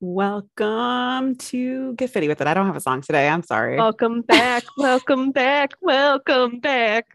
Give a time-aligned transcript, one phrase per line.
[0.00, 2.46] Welcome to Get Fitty with It.
[2.46, 3.28] I don't have a song today.
[3.28, 3.78] I'm sorry.
[3.78, 4.64] Welcome back.
[4.76, 5.72] welcome back.
[5.80, 7.06] Welcome back.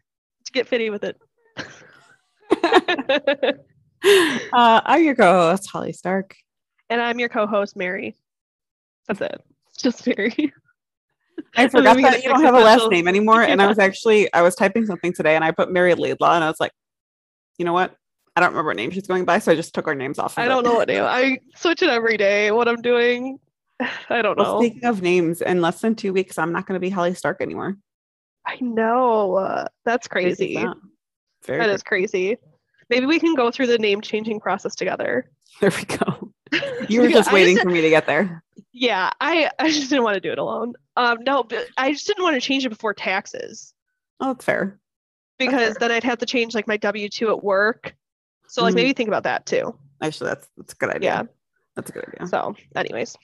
[0.48, 1.22] To get fitty with it.
[4.52, 6.36] uh, I'm your co-host, Holly Stark.
[6.90, 8.16] and I'm your co-host, Mary.
[9.08, 9.44] That's it.
[9.78, 10.52] Just Mary.
[11.56, 13.44] I forgot we that you don't have a last name anymore.
[13.44, 16.44] And I was actually I was typing something today and I put Mary Laidlaw and
[16.44, 16.72] I was like,
[17.60, 17.96] you know what?
[18.36, 20.38] I don't remember what name she's going by, so I just took our names off.
[20.38, 21.04] Of I don't know what name.
[21.04, 22.52] I switch it every day.
[22.52, 23.40] What I'm doing,
[24.10, 24.68] I don't Well, know.
[24.68, 27.42] speaking of names, in less than two weeks, I'm not going to be Holly Stark
[27.42, 27.76] anymore.
[28.48, 29.36] I know.
[29.36, 30.56] Uh, that's Crazy crazy.
[30.56, 30.78] that.
[31.48, 32.38] That is crazy.
[32.90, 35.30] Maybe we can go through the name changing process together.
[35.60, 36.32] There we go.
[36.90, 38.42] You were Yeah, just waiting for me to get there.
[38.74, 40.74] Yeah, I I just didn't want to do it alone.
[40.98, 43.74] Um, no, but I just didn't want to change it before taxes.
[44.20, 44.80] Oh, that's fair.
[45.38, 47.94] because then I'd have to change like my W two at work.
[48.52, 48.76] So like Mhm.
[48.76, 49.74] maybe think about that too.
[50.04, 51.10] Actually, that's that's a good idea.
[51.10, 51.24] Yeah.
[51.78, 52.28] That's a good idea.
[52.28, 53.16] So, anyways,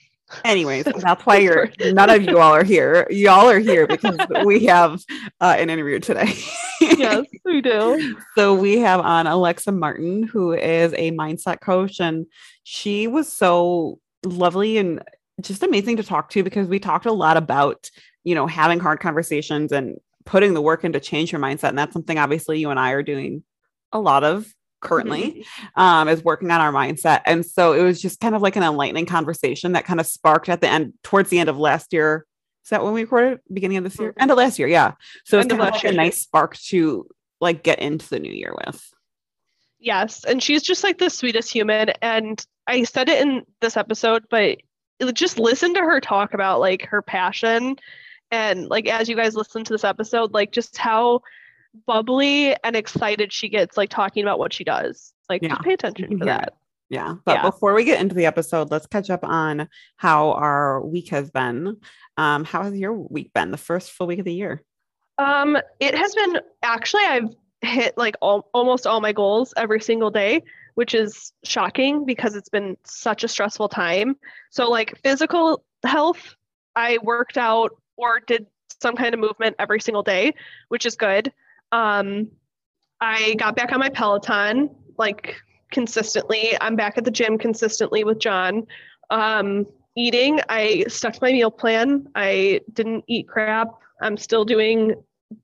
[0.44, 3.06] Anyways, that's why you're none of you all are here.
[3.10, 5.02] Y'all are here because we have
[5.40, 6.32] uh, an interview today.
[6.80, 8.16] yes, we do.
[8.36, 12.26] so we have on Alexa Martin, who is a mindset coach, and
[12.64, 15.02] she was so lovely and
[15.42, 17.90] just amazing to talk to because we talked a lot about
[18.24, 21.78] you know having hard conversations and putting the work in to change your mindset, and
[21.78, 23.42] that's something obviously you and I are doing
[23.92, 25.44] a lot of currently
[25.76, 27.22] um, is working on our mindset.
[27.26, 30.48] And so it was just kind of like an enlightening conversation that kind of sparked
[30.48, 32.26] at the end, towards the end of last year.
[32.64, 33.40] Is that when we recorded?
[33.52, 34.12] Beginning of this year?
[34.12, 34.22] Mhm.
[34.22, 34.68] End of last year.
[34.68, 34.92] Yeah.
[35.24, 37.06] So it's kind of like a nice spark to
[37.40, 38.82] like get into the new year with.
[39.80, 41.90] Yes, and she's just like the sweetest human.
[42.02, 44.58] And I said it in this episode, but
[45.14, 47.76] just listen to her talk about like her passion,
[48.32, 51.20] and like as you guys listen to this episode, like just how
[51.86, 55.12] bubbly and excited she gets, like talking about what she does.
[55.28, 56.54] Like, Yeah, pay attention to that.
[56.90, 57.16] Yeah.
[57.24, 57.42] But Yeah.
[57.42, 61.76] before we get into the episode, let's catch up on how our week has been.
[62.16, 63.50] Um, how has your week been?
[63.50, 64.62] The first full week of the year.
[65.18, 70.10] Um, it has been actually I've hit like all, almost all my goals every single
[70.10, 70.44] day,
[70.76, 74.16] which is shocking because it's been such a stressful time.
[74.50, 76.36] So like physical health,
[76.76, 78.46] I worked out or did
[78.80, 80.34] some kind of movement every single day,
[80.68, 81.32] which is good.
[81.72, 82.30] Um,
[83.00, 85.36] I got back on my Peloton like
[85.70, 86.56] consistently.
[86.60, 88.66] I'm back at the gym consistently with John.
[89.10, 92.08] Um, eating, I stuck to my meal plan.
[92.14, 93.68] I didn't eat crap.
[94.00, 94.94] I'm still doing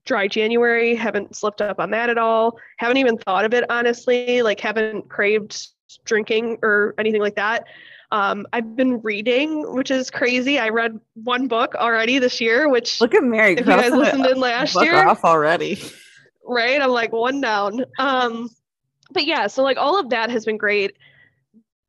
[0.06, 2.58] dry January, haven't slipped up on that at all.
[2.78, 5.68] Haven't even thought of it honestly, like haven't craved
[6.04, 7.66] drinking or anything like that.
[8.10, 10.58] Um, I've been reading, which is crazy.
[10.58, 13.54] I read one book already this year, which Look at Mary.
[13.54, 15.80] if you guys listened in last year, off already.
[16.46, 16.80] Right?
[16.80, 17.84] I'm like one down.
[17.98, 18.50] Um,
[19.10, 20.96] but yeah, so like all of that has been great.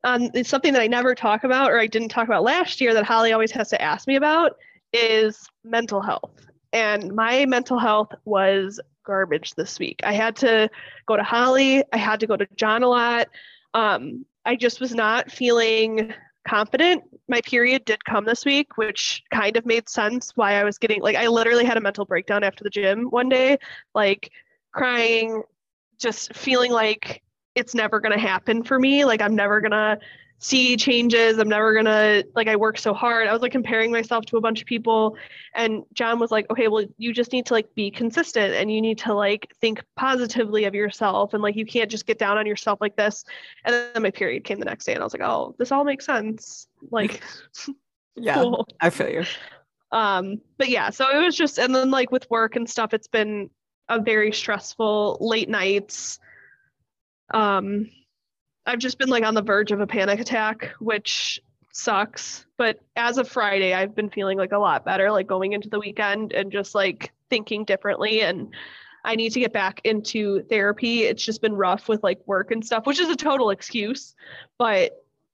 [0.04, 2.94] Um, it's something that I never talk about or I didn't talk about last year
[2.94, 4.56] that Holly always has to ask me about
[4.92, 6.46] is mental health.
[6.72, 10.00] And my mental health was garbage this week.
[10.04, 10.68] I had to
[11.06, 13.28] go to Holly, I had to go to John a lot.
[13.74, 16.12] Um, I just was not feeling
[16.46, 17.02] confident.
[17.28, 21.02] My period did come this week, which kind of made sense why I was getting
[21.02, 23.58] like I literally had a mental breakdown after the gym one day,
[23.94, 24.30] like
[24.76, 25.42] crying,
[25.98, 27.22] just feeling like
[27.54, 29.04] it's never going to happen for me.
[29.04, 29.98] Like I'm never going to
[30.38, 31.38] see changes.
[31.38, 33.26] I'm never going to like I work so hard.
[33.26, 35.16] I was like comparing myself to a bunch of people
[35.54, 38.82] and John was like, "Okay, well you just need to like be consistent and you
[38.82, 42.44] need to like think positively of yourself and like you can't just get down on
[42.44, 43.24] yourself like this."
[43.64, 45.84] And then my period came the next day and I was like, "Oh, this all
[45.84, 47.22] makes sense." Like
[48.16, 48.42] Yeah.
[48.42, 48.66] cool.
[48.80, 49.24] I feel you.
[49.92, 53.08] Um, but yeah, so it was just, and then like with work and stuff, it's
[53.08, 53.50] been
[53.88, 56.18] a very stressful late nights.
[57.32, 57.90] Um,
[58.64, 61.40] I've just been like on the verge of a panic attack, which
[61.72, 62.46] sucks.
[62.56, 65.78] But as of Friday, I've been feeling like a lot better, like going into the
[65.78, 68.22] weekend and just like thinking differently.
[68.22, 68.52] And
[69.04, 71.02] I need to get back into therapy.
[71.04, 74.14] It's just been rough with like work and stuff, which is a total excuse.
[74.58, 74.92] But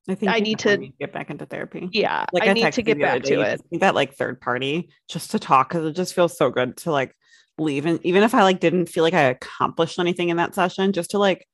[0.08, 1.88] I think I need to- get back into therapy.
[1.92, 3.60] yeah, Like I need texted to get you the other back day, to it.
[3.70, 6.90] need that like third party just to talk because it just feels so good to
[6.92, 7.14] like
[7.58, 10.92] leave and even if I like didn't feel like I accomplished anything in that session,
[10.92, 11.46] just to like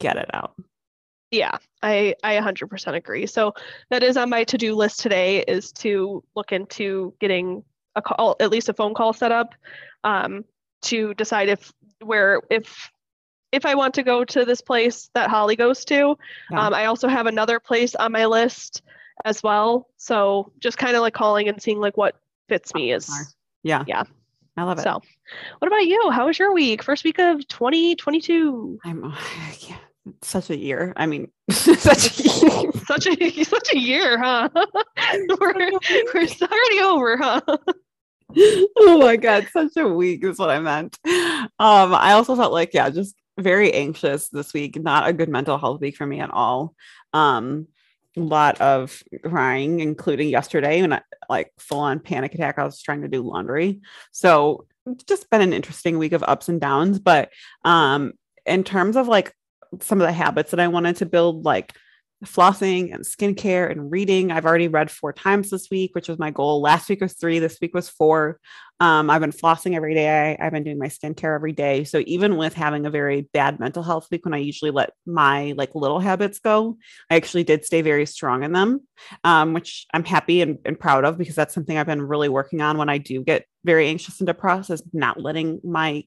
[0.00, 0.54] get it out.
[1.30, 3.26] Yeah, I I 100% agree.
[3.26, 3.54] So
[3.90, 7.64] that is on my to-do list today is to look into getting
[7.96, 9.54] a call, at least a phone call set up,
[10.04, 10.44] um,
[10.82, 12.90] to decide if where if
[13.52, 16.16] if I want to go to this place that Holly goes to.
[16.50, 16.66] Yeah.
[16.66, 18.82] Um, I also have another place on my list
[19.24, 19.88] as well.
[19.96, 22.16] So just kind of like calling and seeing like what
[22.48, 23.08] fits me is
[23.62, 23.84] Yeah.
[23.86, 24.04] Yeah.
[24.56, 24.82] I love it.
[24.82, 25.00] so.
[25.58, 26.10] What about you?
[26.10, 26.82] How was your week?
[26.82, 28.78] First week of 2022.
[28.84, 29.02] I'm
[29.60, 29.76] yeah,
[30.22, 30.92] such a year.
[30.96, 32.72] I mean, such a year.
[32.86, 34.48] such a such a year, huh?
[34.54, 37.40] we're, we're already over, huh?
[38.78, 40.98] oh my god, such a week is what I meant.
[41.04, 44.80] Um, I also felt like, yeah, just very anxious this week.
[44.80, 46.74] Not a good mental health week for me at all.
[47.12, 47.68] Um,
[48.16, 52.58] lot of crying, including yesterday when I like full on panic attack.
[52.58, 53.80] I was trying to do laundry.
[54.12, 54.66] So
[55.06, 56.98] just been an interesting week of ups and downs.
[56.98, 57.30] But
[57.64, 58.12] um,
[58.46, 59.34] in terms of like
[59.80, 61.74] some of the habits that I wanted to build, like
[62.24, 64.30] flossing and skincare and reading.
[64.30, 66.60] I've already read four times this week, which was my goal.
[66.60, 68.40] Last week was three, this week was four.
[68.80, 70.36] Um, I've been flossing every day.
[70.40, 71.84] I've been doing my skincare every day.
[71.84, 75.54] So even with having a very bad mental health week, when I usually let my
[75.56, 76.76] like little habits go,
[77.10, 78.80] I actually did stay very strong in them,
[79.22, 82.60] um, which I'm happy and, and proud of because that's something I've been really working
[82.60, 86.04] on when I do get very anxious and depressed is not letting my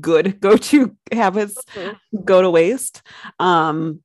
[0.00, 2.24] good go-to habits mm-hmm.
[2.24, 3.02] go to waste
[3.40, 4.00] um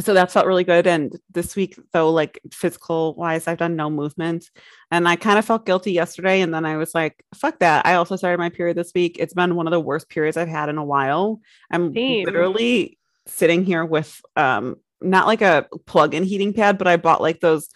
[0.00, 3.88] so that felt really good and this week though like physical wise i've done no
[3.88, 4.50] movement
[4.90, 7.94] and i kind of felt guilty yesterday and then i was like fuck that i
[7.94, 10.68] also started my period this week it's been one of the worst periods i've had
[10.68, 12.24] in a while i'm Same.
[12.24, 17.40] literally sitting here with um not like a plug-in heating pad but i bought like
[17.40, 17.68] those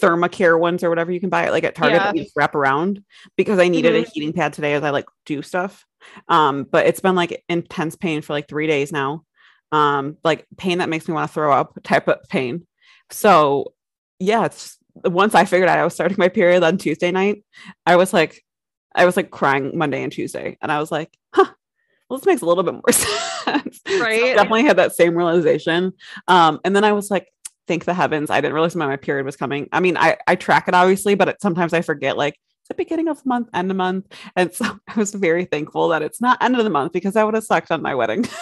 [0.00, 2.12] thermacare ones or whatever you can buy it like at target yeah.
[2.12, 3.02] that you wrap around
[3.36, 4.04] because i needed mm-hmm.
[4.04, 5.86] a heating pad today as i like do stuff
[6.28, 9.24] um, but it's been like intense pain for like three days now.
[9.72, 12.66] Um, like pain that makes me want to throw up type of pain.
[13.10, 13.72] So
[14.18, 17.44] yeah, it's once I figured out I was starting my period on Tuesday night,
[17.86, 18.44] I was like,
[18.94, 20.58] I was like crying Monday and Tuesday.
[20.60, 21.50] And I was like, huh,
[22.08, 23.80] well, this makes a little bit more sense.
[23.88, 24.20] Right.
[24.20, 25.94] So definitely had that same realization.
[26.28, 27.28] Um, and then I was like,
[27.66, 28.30] thank the heavens.
[28.30, 29.68] I didn't realize when my period was coming.
[29.72, 32.74] I mean, I, I track it obviously, but it, sometimes I forget like it's the
[32.74, 34.06] beginning of the month, end of month.
[34.36, 37.24] And so I was very thankful that it's not end of the month because that
[37.24, 38.26] would have sucked on my wedding.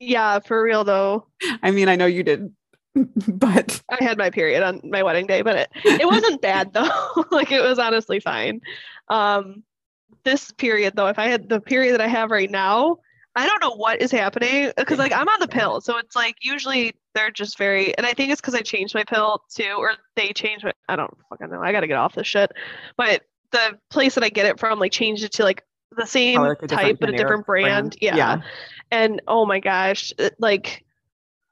[0.00, 1.26] yeah, for real though.
[1.62, 2.52] I mean, I know you did,
[2.94, 7.24] but I had my period on my wedding day, but it, it wasn't bad though.
[7.30, 8.60] like it was honestly fine.
[9.08, 9.62] Um,
[10.24, 12.98] this period though, if I had the period that I have right now,
[13.36, 16.36] I don't know what is happening because like I'm on the pill, so it's like
[16.40, 19.92] usually they're just very, and I think it's because I changed my pill too, or
[20.16, 20.72] they changed my.
[20.88, 21.62] I don't fucking know.
[21.62, 22.50] I got to get off this shit.
[22.96, 25.64] But the place that I get it from like changed it to like
[25.96, 27.90] the same oh, like type but a different brand.
[27.90, 27.96] brand.
[28.00, 28.16] Yeah.
[28.16, 28.40] yeah.
[28.90, 30.84] And oh my gosh, it, like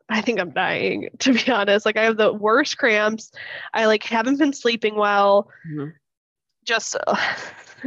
[0.09, 1.87] I think I'm dying to be honest.
[1.87, 3.31] Like I have the worst cramps.
[3.75, 5.51] I like haven't been sleeping well.
[5.69, 5.91] Mm-hmm.
[6.65, 7.17] Just uh,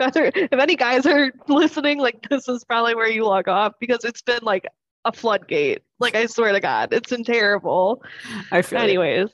[0.00, 4.22] if any guys are listening, like this is probably where you log off because it's
[4.22, 4.66] been like
[5.04, 5.82] a floodgate.
[6.00, 8.02] Like I swear to God, it's been terrible.
[8.50, 8.78] I feel.
[8.80, 9.28] Anyways,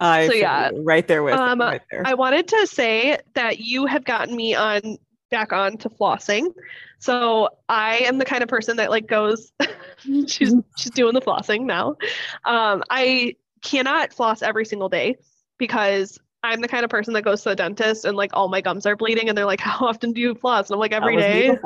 [0.00, 2.02] I so yeah, right there with um, right there.
[2.04, 4.98] I wanted to say that you have gotten me on
[5.34, 6.54] back on to flossing.
[7.00, 9.52] So I am the kind of person that like goes
[9.98, 11.96] she's she's doing the flossing now.
[12.44, 15.16] Um, I cannot floss every single day
[15.58, 18.60] because I'm the kind of person that goes to the dentist and like all my
[18.60, 20.70] gums are bleeding and they're like, How often do you floss?
[20.70, 21.58] And I'm like every day.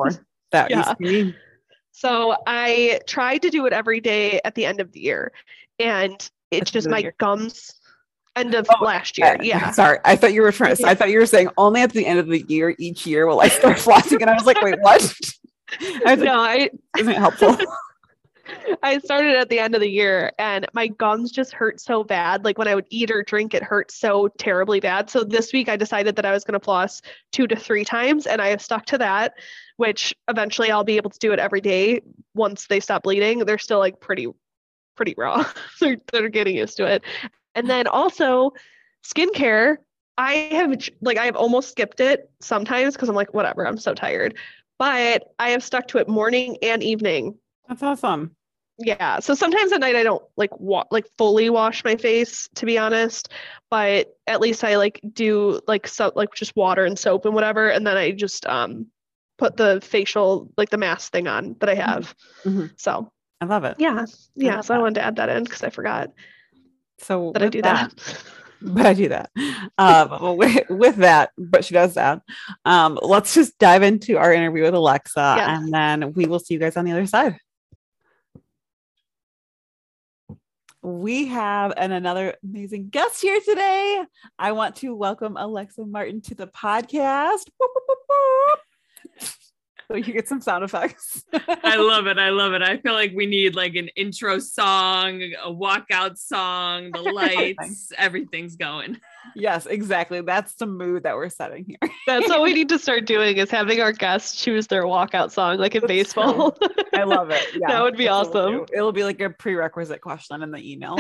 [0.51, 0.95] That yeah.
[1.93, 5.33] So I tried to do it every day at the end of the year.
[5.79, 7.78] And it's just my gums
[8.39, 9.37] end of oh, last year.
[9.41, 9.71] Yeah.
[9.73, 9.99] Sorry.
[10.05, 12.27] I thought you were trying I thought you were saying only at the end of
[12.27, 14.21] the year each year will I start flossing.
[14.21, 15.01] And I was like, wait, what?
[16.07, 17.57] I was no, like, I isn't helpful.
[18.83, 22.45] I started at the end of the year and my gums just hurt so bad.
[22.45, 25.11] Like when I would eat or drink, it hurt so terribly bad.
[25.11, 27.03] So this week I decided that I was going to floss
[27.33, 29.35] two to three times and I have stuck to that,
[29.77, 32.01] which eventually I'll be able to do it every day
[32.35, 33.41] once they stop bleeding.
[33.41, 34.29] They're still like pretty,
[34.97, 35.45] pretty raw.
[35.81, 37.03] they're, they're getting used to it.
[37.59, 38.53] And then also
[39.05, 39.79] skincare,
[40.17, 43.95] I have like I have almost skipped it sometimes because I'm like, whatever, I'm so
[43.95, 44.37] tired.
[44.79, 47.37] But I have stuck to it morning and evening.
[47.69, 48.37] That's awesome.
[48.79, 49.19] Yeah.
[49.19, 52.79] So sometimes at night I don't like wa- like fully wash my face to be
[52.79, 53.33] honest,
[53.71, 57.69] but at least I like do like so like just water and soap and whatever
[57.69, 58.87] and then I just um
[59.37, 62.15] put the facial like the mask thing on that I have.
[62.45, 62.67] Mm-hmm.
[62.77, 63.11] So
[63.41, 63.77] I love it.
[63.81, 64.07] Yeah.
[64.37, 64.59] Yeah.
[64.59, 64.79] I so that.
[64.79, 66.13] I wanted to add that in because I forgot.
[66.99, 67.95] So but I do that.
[67.97, 68.25] that.
[68.61, 69.31] But I do that.
[69.79, 72.23] Um, with, with, that, but she does that.
[72.65, 75.49] Um, let's just dive into our interview with Alexa, yes.
[75.49, 77.39] and then we will see you guys on the other side.
[80.83, 84.03] We have an, another amazing guest here today.
[84.41, 87.45] I want to welcome Alexa Martin to the podcast.
[87.61, 88.59] so
[89.95, 91.25] you get some sound effects.
[91.33, 92.19] I love it.
[92.19, 92.63] I love it.
[92.63, 98.57] I feel like we need like an intro song, a walkout song, the lights, everything's
[98.57, 98.99] going.
[99.35, 100.21] Yes, exactly.
[100.21, 101.91] That's the mood that we're setting here.
[102.07, 105.57] That's what we need to start doing is having our guests choose their walkout song
[105.59, 106.57] like in That's baseball.
[106.93, 107.47] I love it.
[107.55, 108.67] Yeah, that would be awesome.
[108.73, 110.99] It'll be like a prerequisite question in the email.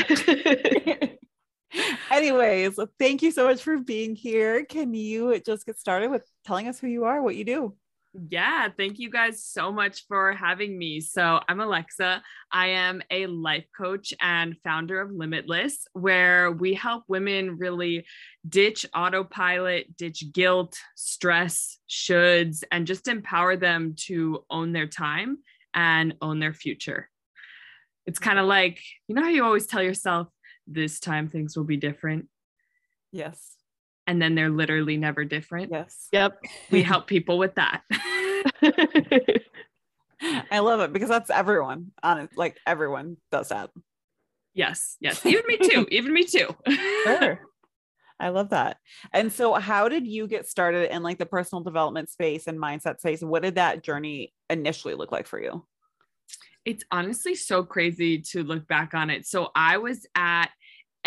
[2.11, 4.65] Anyways, thank you so much for being here.
[4.65, 7.75] Can you just get started with telling us who you are, what you do?
[8.27, 11.01] Yeah, thank you guys so much for having me.
[11.01, 12.21] So, I'm Alexa.
[12.51, 18.07] I am a life coach and founder of Limitless, where we help women really
[18.49, 25.39] ditch autopilot, ditch guilt, stress, shoulds, and just empower them to own their time
[25.75, 27.09] and own their future.
[28.07, 28.31] It's mm-hmm.
[28.31, 30.29] kind of like, you know, how you always tell yourself,
[30.67, 32.27] this time things will be different.
[33.13, 33.58] Yes.
[34.09, 35.71] And then they're literally never different.
[35.71, 36.09] Yes.
[36.13, 36.43] Yep.
[36.71, 37.83] We help people with that.
[40.51, 42.31] I love it because that's everyone on it.
[42.35, 43.71] Like everyone does that.
[44.55, 44.97] Yes.
[45.01, 45.25] Yes.
[45.27, 45.87] Even me too.
[45.93, 46.49] Even me too.
[47.05, 47.41] sure.
[48.21, 48.79] I love that.
[49.13, 52.99] And so how did you get started in like the personal development space and mindset
[52.99, 53.23] space?
[53.23, 55.65] What did that journey initially look like for you?
[56.65, 59.27] It's honestly so crazy to look back on it.
[59.27, 60.51] So I was at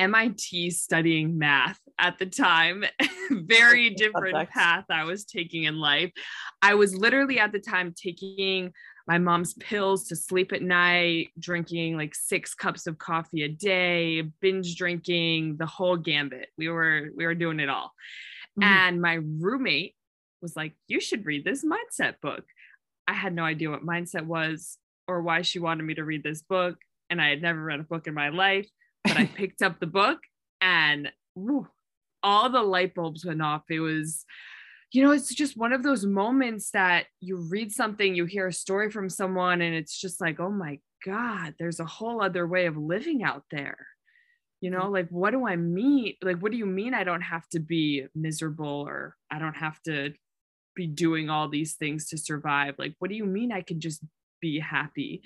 [0.02, 2.84] MIT studying math at the time.
[3.30, 6.12] Very different path I was taking in life.
[6.64, 8.74] I was literally at the time taking
[9.08, 14.24] my mom's pills to sleep at night, drinking like six cups of coffee a day,
[14.42, 16.50] binge drinking, the whole gambit.
[16.58, 17.92] We were we were doing it all.
[18.60, 18.64] Mm-hmm.
[18.64, 19.96] And my roommate
[20.42, 22.44] was like, "You should read this mindset book."
[23.08, 26.42] I had no idea what mindset was or why she wanted me to read this
[26.42, 26.78] book,
[27.12, 28.68] and I had never read a book in my life
[29.04, 30.20] but I picked up the book
[30.60, 31.68] and whew,
[32.24, 33.64] all the light bulbs went off.
[33.70, 34.26] It was,
[34.92, 38.54] you know, it's just one of those moments that you read something, you hear a
[38.54, 42.66] story from someone, and it's just like, oh my God, there's a whole other way
[42.68, 43.88] of living out there.
[44.60, 46.14] You know, like, what do I mean?
[46.22, 49.82] Like, what do you mean I don't have to be miserable or I don't have
[49.84, 50.14] to
[50.76, 52.76] be doing all these things to survive?
[52.78, 54.04] Like, what do you mean I can just
[54.42, 55.22] be happy.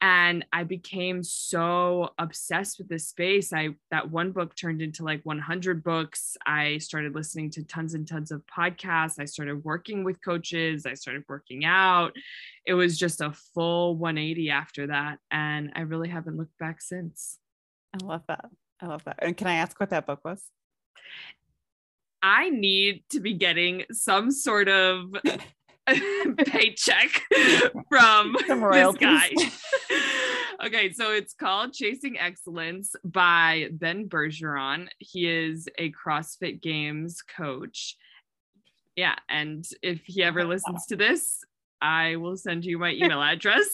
[0.00, 3.52] And i became so obsessed with this space.
[3.52, 6.36] I that one book turned into like 100 books.
[6.46, 9.18] I started listening to tons and tons of podcasts.
[9.18, 10.86] I started working with coaches.
[10.86, 12.12] I started working out.
[12.66, 17.38] It was just a full 180 after that and i really haven't looked back since.
[17.94, 18.50] I love that.
[18.80, 19.18] I love that.
[19.20, 20.42] And can i ask what that book was?
[22.22, 25.14] I need to be getting some sort of
[26.46, 27.22] paycheck
[27.88, 29.30] from this guy.
[30.66, 34.88] okay, so it's called Chasing Excellence by Ben Bergeron.
[34.98, 37.96] He is a CrossFit Games coach.
[38.96, 41.38] Yeah, and if he ever listens to this,
[41.80, 43.68] I will send you my email address.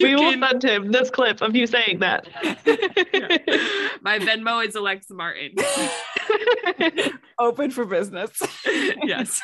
[0.00, 0.42] we will can...
[0.42, 2.28] send him this clip of you saying that.
[2.34, 3.38] yeah.
[4.02, 5.54] My Venmo is Alexa Martin.
[7.38, 8.30] Open for business.
[9.02, 9.40] yes.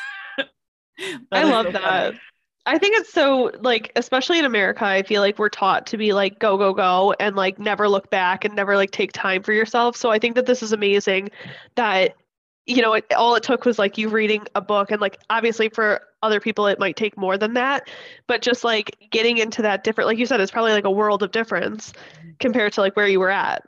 [1.31, 2.03] I love so that.
[2.05, 2.19] Funny.
[2.67, 6.11] I think it's so like, especially in America, I feel like we're taught to be
[6.11, 9.53] like go go go and like never look back and never like take time for
[9.53, 9.95] yourself.
[9.95, 11.29] So I think that this is amazing
[11.75, 12.15] that
[12.65, 15.69] you know it, all it took was like you reading a book and like obviously
[15.69, 17.89] for other people it might take more than that,
[18.27, 21.23] but just like getting into that different like you said it's probably like a world
[21.23, 22.31] of difference mm-hmm.
[22.39, 23.63] compared to like where you were at.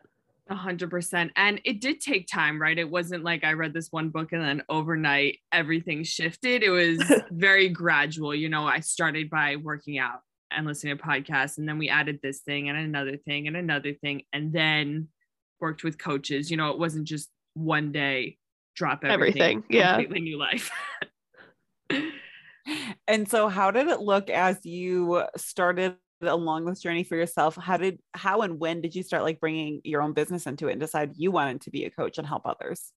[0.49, 1.31] A hundred percent.
[1.35, 2.77] And it did take time, right?
[2.77, 6.63] It wasn't like I read this one book and then overnight everything shifted.
[6.63, 6.99] It was
[7.31, 8.33] very gradual.
[8.33, 12.19] You know, I started by working out and listening to podcasts, and then we added
[12.23, 15.09] this thing and another thing and another thing, and then
[15.59, 16.49] worked with coaches.
[16.49, 18.37] You know, it wasn't just one day
[18.75, 19.41] drop everything.
[19.41, 19.63] everything.
[19.69, 19.97] Yeah.
[19.97, 20.71] Completely new life.
[23.07, 27.77] and so how did it look as you started along this journey for yourself how
[27.77, 30.81] did how and when did you start like bringing your own business into it and
[30.81, 32.91] decide you wanted to be a coach and help others?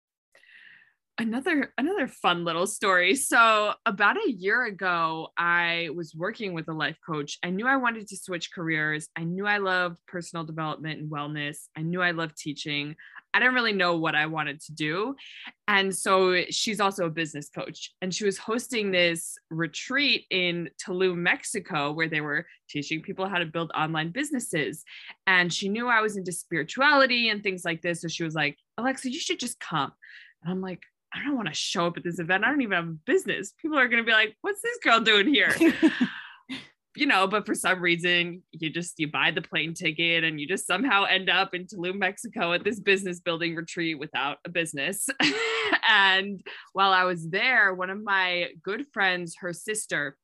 [1.18, 3.16] Another another fun little story.
[3.16, 7.38] So about a year ago i was working with a life coach.
[7.44, 9.08] I knew i wanted to switch careers.
[9.16, 11.58] I knew i loved personal development and wellness.
[11.78, 12.96] I knew i loved teaching
[13.34, 15.16] I didn't really know what I wanted to do.
[15.68, 17.94] And so she's also a business coach.
[18.02, 23.38] And she was hosting this retreat in Tulum, Mexico, where they were teaching people how
[23.38, 24.84] to build online businesses.
[25.28, 28.02] And she knew I was into spirituality and things like this.
[28.02, 29.92] So she was like, Alexa, you should just come.
[30.44, 30.82] And I'm like,
[31.14, 32.44] I don't want to show up at this event.
[32.44, 33.54] I don't even have a business.
[33.62, 35.54] People are going to be like, what's this girl doing here?
[36.96, 40.48] you know, but for some reason you just you buy the plane ticket and you
[40.48, 45.08] just somehow end up in Tulum, Mexico at this business building retreat without a business.
[45.90, 46.42] and
[46.74, 50.18] while I was there, one of my good friends, her sister,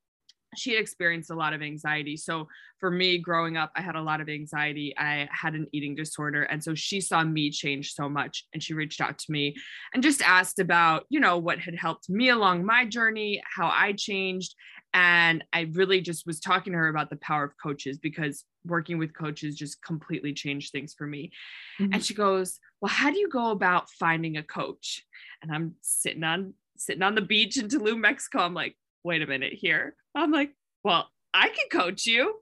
[0.55, 2.17] she had experienced a lot of anxiety.
[2.17, 2.47] So
[2.79, 4.93] for me growing up, I had a lot of anxiety.
[4.97, 6.43] I had an eating disorder.
[6.43, 9.55] And so she saw me change so much and she reached out to me
[9.93, 13.93] and just asked about, you know, what had helped me along my journey, how I
[13.93, 14.55] changed.
[14.97, 18.97] And I really just was talking to her about the power of coaches because working
[18.97, 21.31] with coaches just completely changed things for me.
[21.79, 21.93] Mm-hmm.
[21.93, 25.05] And she goes, Well, how do you go about finding a coach?
[25.43, 28.39] And I'm sitting on sitting on the beach in Tulum, Mexico.
[28.39, 29.95] I'm like, wait a minute here.
[30.15, 30.51] I'm like,
[30.83, 32.33] well, I can coach you.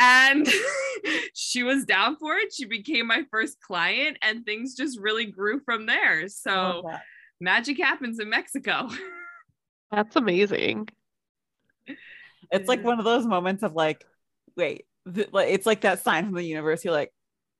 [0.00, 0.48] And
[1.34, 2.52] she was down for it.
[2.52, 6.28] She became my first client, and things just really grew from there.
[6.28, 6.90] So
[7.40, 8.88] magic happens in Mexico.
[9.92, 10.88] That's amazing.
[12.52, 14.04] It's like one of those moments of like,
[14.56, 16.84] wait, th- it's like that sign from the universe.
[16.84, 17.12] You're like,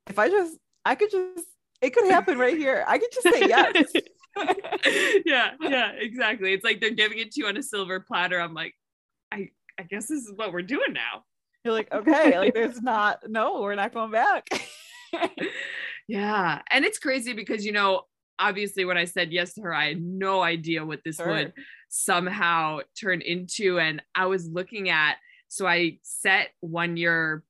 [0.09, 1.47] if I just, I could just,
[1.81, 2.85] it could happen right here.
[2.87, 3.93] I could just say yes.
[5.25, 6.53] yeah, yeah, exactly.
[6.53, 8.41] It's like they're giving it to you on a silver platter.
[8.41, 8.75] I'm like,
[9.33, 11.25] I, I guess this is what we're doing now.
[11.65, 14.49] You're like, okay, like there's not, no, we're not going back.
[16.09, 16.61] yeah.
[16.71, 18.03] And it's crazy because, you know,
[18.39, 21.29] obviously when I said yes to her, I had no idea what this sure.
[21.29, 21.53] would
[21.95, 23.79] somehow turn into.
[23.79, 25.17] And I was looking at,
[25.49, 27.45] so I set one year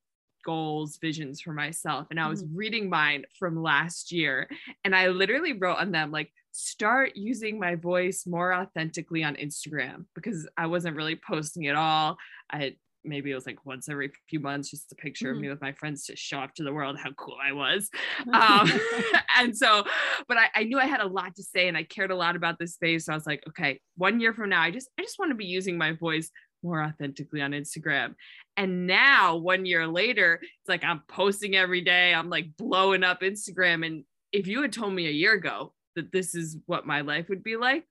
[0.44, 2.08] goals, visions for myself.
[2.10, 2.56] And I was mm-hmm.
[2.56, 4.50] reading mine from last year.
[4.84, 10.06] And I literally wrote on them, like, start using my voice more authentically on Instagram
[10.14, 12.18] because I wasn't really posting at all.
[12.50, 15.36] I had maybe it was like once every few months, just a picture mm-hmm.
[15.36, 17.90] of me with my friends to show off to the world how cool I was.
[18.32, 18.70] Um,
[19.38, 19.84] and so,
[20.28, 22.36] but I, I, knew I had a lot to say and I cared a lot
[22.36, 23.06] about this space.
[23.06, 25.36] So I was like, okay, one year from now, I just I just want to
[25.36, 26.30] be using my voice
[26.62, 28.14] more authentically on Instagram.
[28.56, 32.14] And now, one year later, it's like I'm posting every day.
[32.14, 33.84] I'm like blowing up Instagram.
[33.84, 37.28] And if you had told me a year ago that this is what my life
[37.28, 37.84] would be like,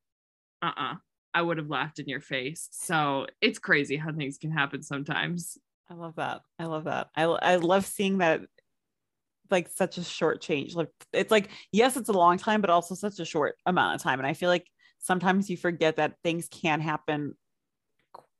[0.61, 0.95] uh uh-uh, uh
[1.33, 2.67] I would have laughed in your face.
[2.71, 5.57] So it's crazy how things can happen sometimes.
[5.89, 6.41] I love that.
[6.59, 7.09] I love that.
[7.15, 8.41] I, I love seeing that
[9.49, 10.75] like such a short change.
[10.75, 14.01] Like it's like, yes, it's a long time, but also such a short amount of
[14.01, 14.19] time.
[14.19, 14.67] And I feel like
[14.99, 17.35] sometimes you forget that things can happen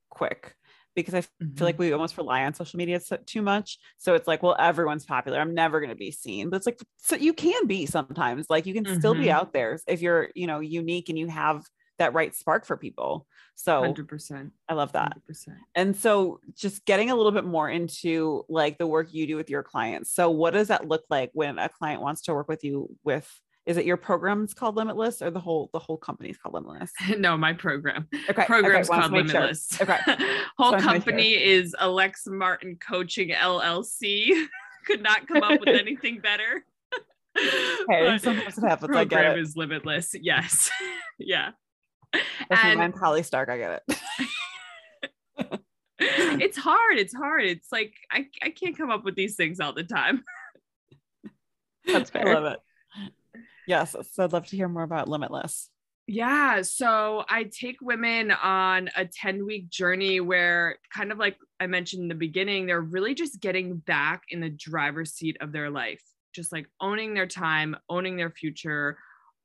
[0.10, 0.56] quick
[0.96, 1.56] because I mm-hmm.
[1.56, 1.84] feel like mm-hmm.
[1.84, 3.78] we almost rely on social media too much.
[3.98, 5.40] So it's like, well, everyone's popular.
[5.40, 6.50] I'm never going to be seen.
[6.50, 8.48] But it's like, so you can be sometimes.
[8.50, 9.00] Like you can mm-hmm.
[9.00, 9.38] still be mm-hmm.
[9.38, 11.64] out there if you're, you know, unique and you have
[12.02, 13.28] that right spark for people.
[13.56, 14.52] So 100%.
[14.68, 15.18] I love that.
[15.30, 15.56] 100%.
[15.76, 19.50] And so just getting a little bit more into like the work you do with
[19.52, 20.12] your clients.
[20.12, 23.32] So what does that look like when a client wants to work with you with
[23.68, 27.38] is it your program's called limitless or the whole the whole company's called limitless no
[27.38, 29.84] my program okay program's okay, called limitless sure.
[29.84, 30.18] okay
[30.58, 31.44] whole company sure.
[31.44, 34.48] is alex martin coaching llc
[34.88, 36.66] could not come up with anything better
[37.38, 38.92] okay, sometimes it happens.
[38.92, 40.72] program is limitless yes
[41.20, 41.52] yeah
[42.14, 43.50] and I'm Holly Stark.
[43.50, 43.98] I get it.
[46.42, 46.98] it's hard.
[46.98, 47.44] It's hard.
[47.44, 50.24] It's like I, I can't come up with these things all the time.
[51.86, 52.28] That's fair.
[52.28, 52.60] I love it.
[53.68, 53.96] Yes.
[54.12, 55.70] So I'd love to hear more about Limitless.
[56.08, 56.64] Yeah.
[56.64, 62.02] So I take women on a 10 week journey where, kind of like I mentioned
[62.02, 66.02] in the beginning, they're really just getting back in the driver's seat of their life,
[66.34, 68.98] just like owning their time, owning their future,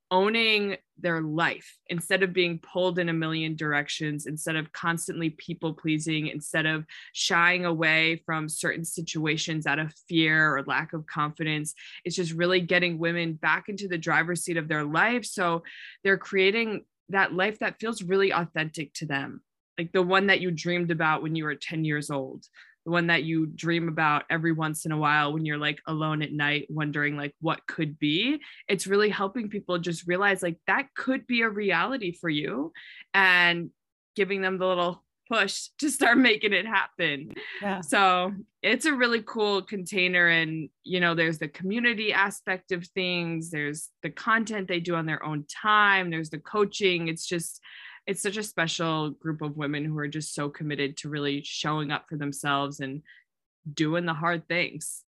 [0.09, 5.73] owning their life instead of being pulled in a million directions, instead of constantly people
[5.73, 11.73] pleasing, instead of shying away from certain situations out of fear or lack of confidence.
[12.05, 15.25] It's just really getting women back into the driver's seat of their life.
[15.25, 15.63] So
[16.03, 19.41] they're creating that life that feels really authentic to them,
[19.77, 22.45] like the one that you dreamed about when you were 10 years old,
[22.87, 26.21] the one that you dream about every once in a while when you're like alone
[26.21, 30.87] at night wondering like what could be it's really helping people just realize like that
[30.95, 32.71] could be a reality for you
[33.13, 33.71] and
[34.15, 37.81] giving them the little push to start making it happen yeah.
[37.81, 38.31] so
[38.63, 43.89] it's a really cool container and you know there's the community aspect of things there's
[44.01, 47.59] the content they do on their own time there's the coaching it's just
[48.07, 51.91] it's such a special group of women who are just so committed to really showing
[51.91, 53.03] up for themselves and
[53.71, 55.03] doing the hard things.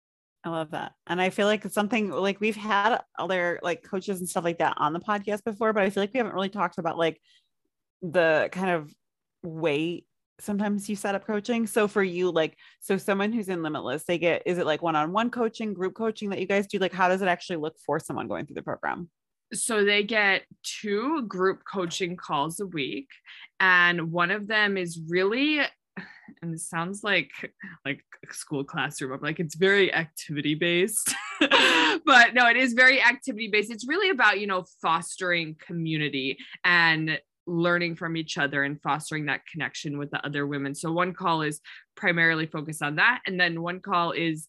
[0.45, 0.93] I love that.
[1.07, 4.59] And I feel like it's something like we've had other like coaches and stuff like
[4.59, 7.21] that on the podcast before, but I feel like we haven't really talked about like
[8.03, 8.93] the kind of
[9.43, 10.05] way
[10.41, 11.67] sometimes you set up coaching.
[11.67, 15.31] So for you, like, so someone who's in Limitless, they get, is it like one-on-one
[15.31, 16.79] coaching, group coaching that you guys do?
[16.79, 19.11] Like, how does it actually look for someone going through the program?
[19.53, 23.09] So they get two group coaching calls a week
[23.61, 25.61] and one of them is really
[26.43, 27.31] and this sounds like
[27.85, 33.03] like a school classroom i'm like it's very activity based but no it is very
[33.03, 38.81] activity based it's really about you know fostering community and learning from each other and
[38.83, 40.75] fostering that connection with the other women.
[40.75, 41.61] So one call is
[41.97, 43.23] primarily focused on that.
[43.27, 44.47] And then one call is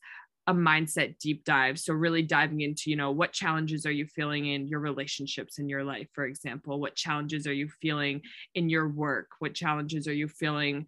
[0.50, 1.78] a mindset deep dive.
[1.78, 5.70] So really diving into, you know, what challenges are you feeling in your relationships in
[5.70, 6.80] your life, for example?
[6.80, 8.24] What challenges are you feeling
[8.56, 9.28] in your work?
[9.38, 10.88] What challenges are you feeling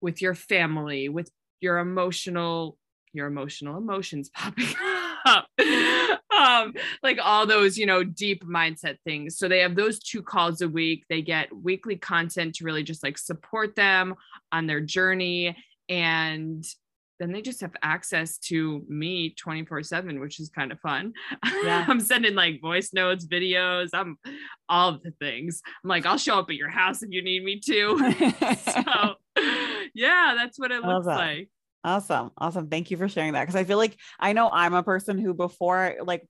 [0.00, 1.28] with your family, with
[1.60, 2.78] your emotional,
[3.12, 4.76] your emotional emotions popping
[5.24, 5.48] up?
[6.38, 9.38] um, like all those, you know, deep mindset things.
[9.38, 11.02] So they have those two calls a week.
[11.08, 14.14] They get weekly content to really just like support them
[14.52, 15.56] on their journey.
[15.88, 16.64] And
[17.20, 21.12] then they just have access to me 24 7, which is kind of fun.
[21.64, 21.86] Yeah.
[21.88, 24.18] I'm sending like voice notes, videos, I'm
[24.68, 25.62] all the things.
[25.82, 27.98] I'm like, I'll show up at your house if you need me to.
[28.56, 29.14] so
[29.94, 31.48] yeah, that's what it looks like.
[31.84, 32.32] Awesome.
[32.36, 32.68] Awesome.
[32.68, 33.46] Thank you for sharing that.
[33.46, 36.26] Cause I feel like I know I'm a person who before like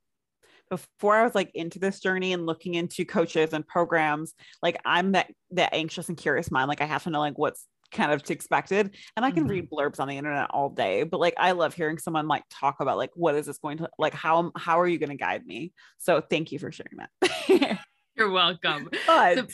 [0.71, 5.13] before I was like into this journey and looking into coaches and programs, like I'm
[5.13, 6.69] that that anxious and curious mind.
[6.69, 8.97] Like I have to know like what's kind of expected.
[9.17, 9.51] And I can mm-hmm.
[9.51, 12.81] read blurbs on the internet all day, but like I love hearing someone like talk
[12.81, 15.47] about like what is this going to like how how are you going to guide
[15.47, 15.73] me?
[15.99, 17.79] So thank you for sharing that.
[18.17, 18.91] You're welcome.
[19.07, 19.47] But, so,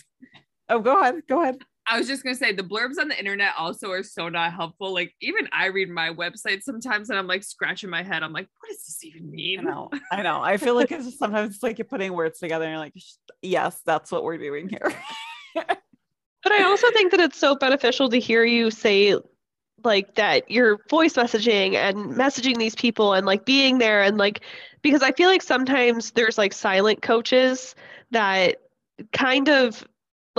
[0.69, 1.23] oh, go ahead.
[1.29, 1.59] Go ahead.
[1.87, 4.95] I was just gonna say the blurbs on the internet also are so not helpful.
[4.95, 8.23] Like even I read my website sometimes and I'm like scratching my head.
[8.23, 9.61] I'm like, what does this even mean?
[9.61, 9.91] I know.
[10.13, 10.41] I know.
[10.41, 12.95] I feel like it's sometimes it's like you're putting words together and you're like,
[13.43, 14.93] yes, that's what we're doing here.
[16.43, 19.17] but I also think that it's so beneficial to hear you say
[19.85, 24.41] like that you're voice messaging and messaging these people and like being there and like
[24.83, 27.75] because I feel like sometimes there's like silent coaches
[28.11, 28.57] that
[29.13, 29.85] kind of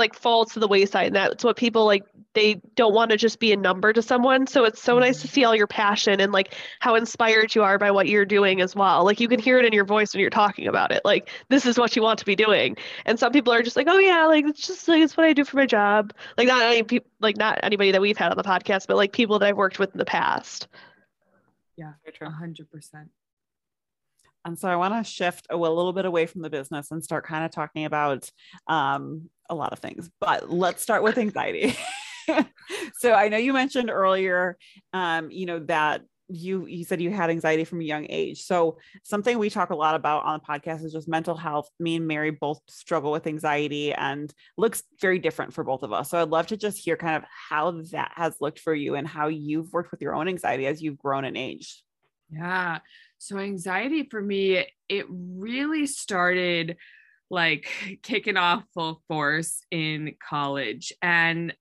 [0.02, 3.40] like falls to the wayside and that's what people like they don't want to just
[3.40, 4.48] be a number to someone.
[4.48, 5.34] So it's so nice to mm-hmm.
[5.34, 8.74] see all your passion and like how inspired you are by what you're doing as
[8.74, 9.04] well.
[9.04, 11.66] Like you can hear it in your voice when you're talking about it like this
[11.66, 12.78] is what you want to be doing.
[13.06, 15.34] And some people are just like oh yeah like it's just like it's what i
[15.34, 16.14] do for my job.
[16.38, 19.12] Like not any people like not anybody that we've had on the podcast but like
[19.12, 20.68] people that i've worked with in the past.
[21.78, 23.10] Yeah 100%
[24.46, 27.04] and so I want to shift a, a, little bit away from the business and
[27.04, 28.30] start kind of talking about
[28.68, 31.76] um, a lot of things, but let's start with anxiety.
[32.96, 34.58] so I know you mentioned earlier,
[34.94, 36.02] um, you know, that
[36.34, 38.44] you you said you had anxiety from a young age.
[38.44, 41.70] So something we talk a lot about on the podcast is just mental health.
[41.80, 46.10] Me and Mary both struggle with anxiety and looks very different for both of us.
[46.10, 49.06] So I'd love to just hear kind of how that has looked for you and
[49.06, 51.84] how you've worked with your own anxiety as you've grown in age.
[52.30, 52.80] Yeah.
[53.18, 56.78] So anxiety for me, it really started
[57.32, 60.94] like kicking off full force in college.
[61.02, 61.56] And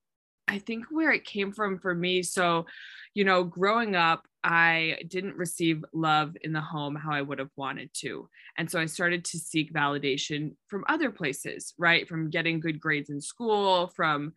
[0.49, 2.67] I think where it came from for me, so,
[3.15, 7.51] you know, growing up, I didn't receive love in the home how I would have
[7.57, 8.29] wanted to.
[8.59, 12.09] And so I started to seek validation from other places, right?
[12.09, 14.33] From getting good grades in school, from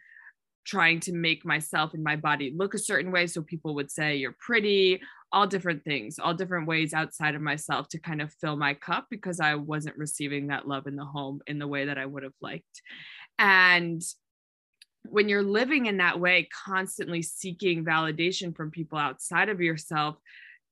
[0.65, 4.15] trying to make myself and my body look a certain way so people would say
[4.15, 5.01] you're pretty
[5.33, 9.07] all different things all different ways outside of myself to kind of fill my cup
[9.09, 12.23] because i wasn't receiving that love in the home in the way that i would
[12.23, 12.81] have liked
[13.39, 14.01] and
[15.09, 20.15] when you're living in that way constantly seeking validation from people outside of yourself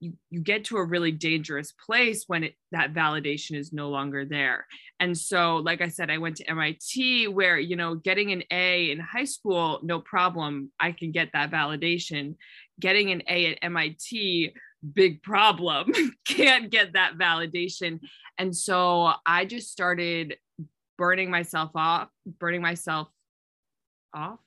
[0.02, 4.26] you, you get to a really dangerous place when it, that validation is no longer
[4.26, 4.66] there.
[5.00, 8.92] And so, like I said, I went to MIT where, you know, getting an A
[8.92, 10.72] in high school, no problem.
[10.80, 12.36] I can get that validation.
[12.82, 14.54] Getting an A at MIT,
[14.94, 15.94] big problem.
[16.28, 18.02] Can't get that validation.
[18.38, 20.36] And so I just started
[20.98, 23.08] burning myself off, burning myself
[24.14, 24.40] off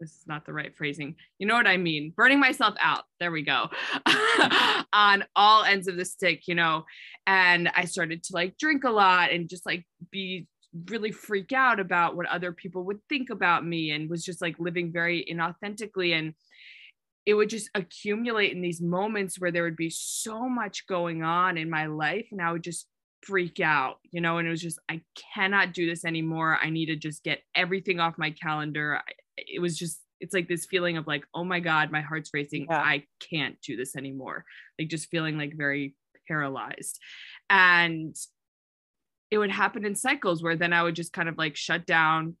[0.00, 1.16] this is not the right phrasing.
[1.38, 2.12] You know what I mean?
[2.16, 3.04] Burning myself out.
[3.18, 3.68] There we go.
[4.92, 6.84] on all ends of the stick, you know.
[7.26, 10.46] And I started to like drink a lot and just like be
[10.90, 14.58] really freak out about what other people would think about me and was just like
[14.58, 16.34] living very inauthentically and
[17.26, 21.58] it would just accumulate in these moments where there would be so much going on
[21.58, 22.86] in my life and I would just
[23.22, 25.02] freak out, you know, and it was just, I
[25.34, 26.56] cannot do this anymore.
[26.62, 29.02] I need to just get everything off my calendar
[29.36, 32.66] it was just it's like this feeling of like oh my god my heart's racing
[32.68, 32.80] yeah.
[32.80, 34.44] i can't do this anymore
[34.78, 35.94] like just feeling like very
[36.26, 36.98] paralyzed
[37.50, 38.16] and
[39.30, 42.36] it would happen in cycles where then i would just kind of like shut down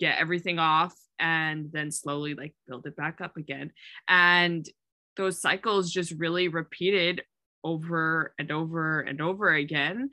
[0.00, 3.72] get everything off and then slowly like build it back up again.
[4.08, 4.68] And
[5.16, 7.22] those cycles just really repeated
[7.64, 10.10] over and over and over again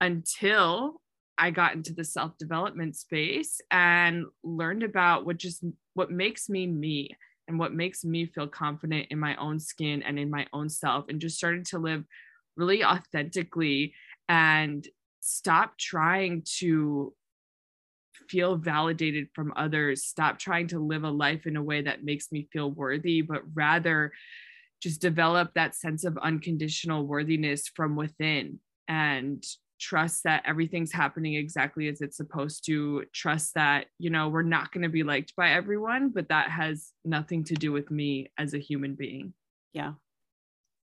[0.00, 1.00] until
[1.38, 5.62] I got into the self development space and learned about what just
[5.94, 7.10] what makes me me
[7.48, 11.04] and what makes me feel confident in my own skin and in my own self
[11.08, 12.04] and just started to live
[12.56, 13.94] really authentically
[14.28, 14.88] and
[15.20, 17.12] stop trying to
[18.28, 22.32] feel validated from others, stop trying to live a life in a way that makes
[22.32, 24.12] me feel worthy, but rather
[24.82, 29.44] just develop that sense of unconditional worthiness from within and
[29.78, 33.04] trust that everything's happening exactly as it's supposed to.
[33.12, 36.92] Trust that you know we're not going to be liked by everyone but that has
[37.04, 39.32] nothing to do with me as a human being.
[39.72, 39.92] Yeah.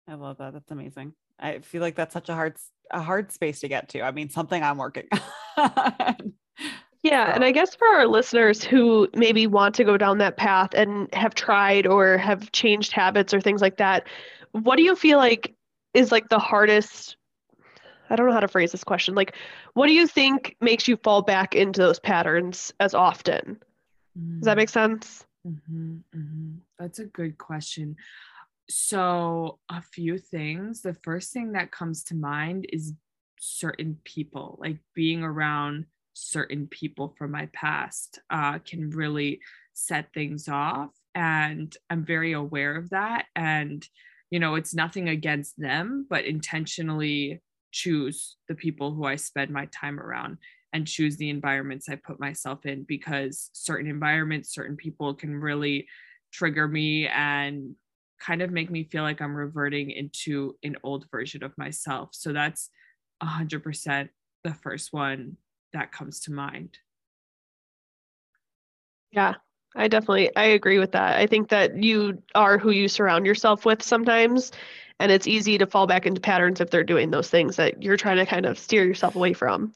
[0.07, 0.53] I love that.
[0.53, 1.13] That's amazing.
[1.39, 2.57] I feel like that's such a hard
[2.91, 4.01] a hard space to get to.
[4.01, 5.07] I mean something i'm working
[5.57, 6.33] on
[7.03, 10.69] yeah and i guess for our listeners who maybe want to go down that path
[10.73, 14.05] and have tried or have changed habits or things like that
[14.51, 15.55] what do you feel like
[15.93, 17.15] is like the hardest
[18.09, 19.15] I don't know how to phrase this question.
[19.15, 19.35] Like,
[19.73, 23.61] what do you think makes you fall back into those patterns as often?
[24.17, 24.39] Mm-hmm.
[24.39, 25.25] Does that make sense?
[25.47, 26.55] Mm-hmm, mm-hmm.
[26.77, 27.95] That's a good question.
[28.69, 30.81] So, a few things.
[30.81, 32.93] The first thing that comes to mind is
[33.39, 35.85] certain people, like being around
[36.19, 39.39] certain people from my past uh, can really
[39.73, 40.91] set things off.
[41.15, 43.25] And I'm very aware of that.
[43.35, 43.85] And,
[44.29, 49.67] you know, it's nothing against them, but intentionally choose the people who I spend my
[49.67, 50.37] time around
[50.73, 55.87] and choose the environments I put myself in because certain environments, certain people can really
[56.31, 57.75] trigger me and
[58.19, 62.09] kind of make me feel like I'm reverting into an old version of myself.
[62.11, 62.69] So that's
[63.23, 64.09] 100%
[64.43, 65.37] the first one
[65.73, 66.77] that comes to mind.
[69.11, 69.35] Yeah,
[69.75, 71.17] I definitely I agree with that.
[71.17, 74.51] I think that you are who you surround yourself with sometimes
[74.99, 77.97] and it's easy to fall back into patterns if they're doing those things that you're
[77.97, 79.73] trying to kind of steer yourself away from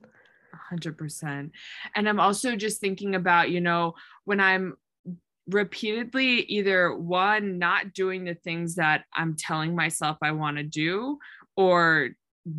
[0.72, 1.52] 100%
[1.96, 4.76] and i'm also just thinking about you know when i'm
[5.48, 11.18] repeatedly either one not doing the things that i'm telling myself i want to do
[11.58, 12.10] or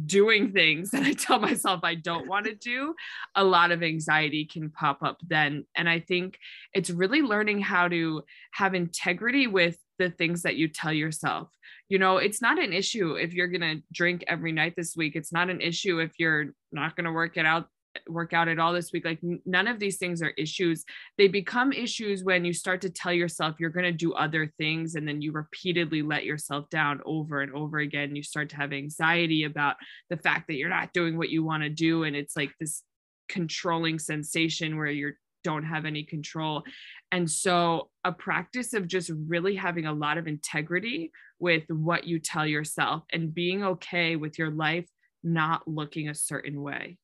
[0.07, 2.95] doing things that I tell myself I don't want to do,
[3.35, 5.65] a lot of anxiety can pop up then.
[5.77, 6.39] And I think
[6.73, 11.49] it's really learning how to have integrity with the things that you tell yourself.
[11.89, 15.15] You know, it's not an issue if you're going to drink every night this week.
[15.15, 17.69] It's not an issue if you're not going to work it out
[18.09, 20.85] work out at all this week like none of these things are issues
[21.17, 24.95] they become issues when you start to tell yourself you're going to do other things
[24.95, 28.73] and then you repeatedly let yourself down over and over again you start to have
[28.73, 29.77] anxiety about
[30.11, 32.83] the fact that you're not doing what you want to do and it's like this
[33.29, 36.65] controlling sensation where you're don't have any control.
[37.13, 42.19] And so, a practice of just really having a lot of integrity with what you
[42.19, 44.89] tell yourself and being okay with your life
[45.23, 46.99] not looking a certain way.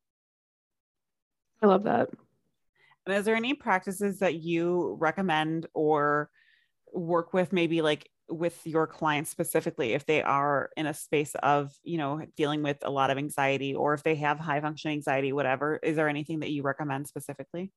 [1.62, 2.08] I love that.
[3.06, 6.30] And is there any practices that you recommend or
[6.92, 11.72] work with, maybe like with your clients specifically, if they are in a space of,
[11.82, 15.32] you know, dealing with a lot of anxiety or if they have high functioning anxiety,
[15.32, 15.80] whatever?
[15.82, 17.72] Is there anything that you recommend specifically?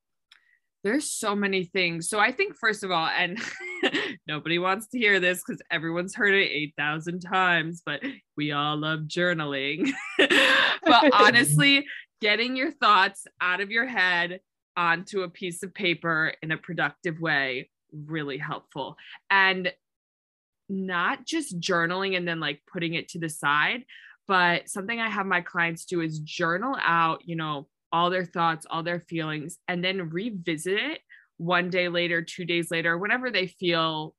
[0.84, 2.10] there's so many things.
[2.10, 3.40] So I think first of all, and
[4.28, 8.02] nobody wants to hear this because everyone's heard it 8,000 times, but
[8.36, 9.90] we all love journaling.
[10.18, 11.86] but honestly,
[12.24, 14.40] getting your thoughts out of your head
[14.78, 18.96] onto a piece of paper in a productive way, really helpful.
[19.28, 19.70] And
[20.70, 23.84] not just journaling and then like putting it to the side,
[24.26, 28.64] but something I have my clients do is journal out, you know, all their thoughts,
[28.70, 31.00] all their feelings, and then revisit it
[31.36, 34.14] one day later, two days later, whenever they feel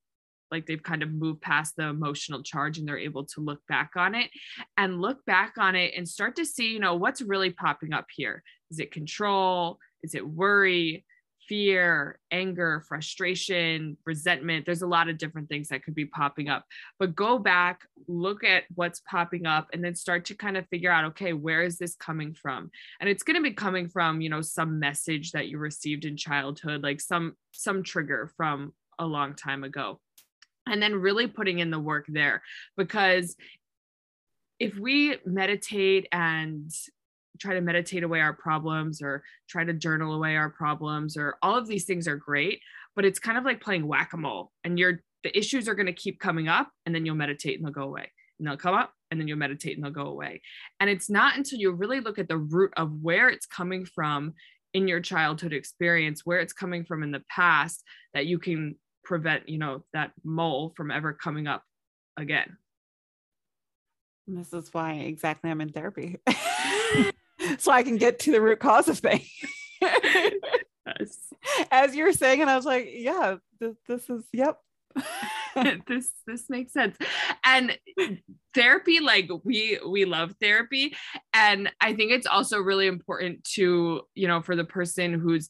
[0.56, 3.92] like they've kind of moved past the emotional charge and they're able to look back
[3.96, 4.30] on it
[4.78, 8.06] and look back on it and start to see, you know, what's really popping up
[8.16, 8.42] here.
[8.72, 9.80] Is it control?
[10.04, 11.06] Is it worry?
[11.48, 14.66] fear, anger, frustration, resentment.
[14.66, 16.66] There's a lot of different things that could be popping up.
[17.00, 20.92] But go back, look at what's popping up, and then start to kind of figure
[20.92, 22.72] out okay, where is this coming from?
[23.00, 26.18] And it's going to be coming from, you know, some message that you received in
[26.18, 30.00] childhood, like some some trigger from a long time ago.
[30.68, 32.42] And then really putting in the work there.
[32.76, 33.36] Because
[34.60, 36.72] if we meditate and
[37.40, 41.58] try to meditate away our problems or try to journal away our problems or all
[41.58, 42.62] of these things are great
[42.96, 46.20] but it's kind of like playing whack-a-mole and you're the issues are going to keep
[46.20, 48.12] coming up and then you'll meditate and they'll go away.
[48.38, 50.42] And they'll come up and then you'll meditate and they'll go away.
[50.80, 54.34] And it's not until you really look at the root of where it's coming from
[54.76, 59.48] in your childhood experience where it's coming from in the past that you can prevent
[59.48, 61.64] you know that mole from ever coming up
[62.18, 62.58] again
[64.28, 66.18] this is why exactly i'm in therapy
[67.58, 69.30] so I can get to the root cause of things.
[69.82, 71.34] yes.
[71.72, 74.58] As you're saying, and I was like, yeah, this, this is, yep.
[75.88, 76.98] this this makes sense
[77.44, 77.78] and
[78.54, 80.96] therapy like we we love therapy
[81.34, 85.50] and i think it's also really important to you know for the person who's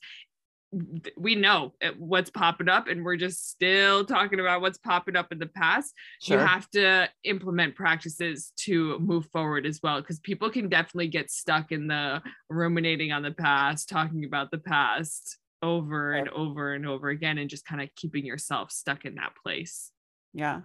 [1.18, 5.40] we know what's popping up and we're just still talking about what's popping up in
[5.40, 5.94] the past.
[6.22, 6.38] Sure.
[6.38, 11.32] you have to implement practices to move forward as well because people can definitely get
[11.32, 16.86] stuck in the ruminating on the past talking about the past over and over and
[16.86, 19.92] over again and just kind of keeping yourself stuck in that place.
[20.34, 20.62] Yeah.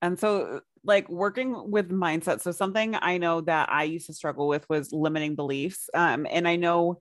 [0.00, 4.46] And so like working with mindset so something i know that i used to struggle
[4.46, 6.98] with was limiting beliefs um, and i know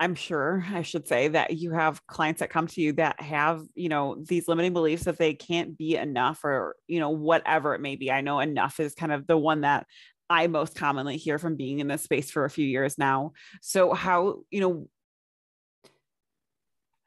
[0.00, 3.60] I'm sure I should say that you have clients that come to you that have,
[3.74, 7.82] you know, these limiting beliefs that they can't be enough or, you know, whatever it
[7.82, 8.10] may be.
[8.10, 9.86] I know enough is kind of the one that
[10.30, 13.32] I most commonly hear from being in this space for a few years now.
[13.60, 14.88] So, how, you know,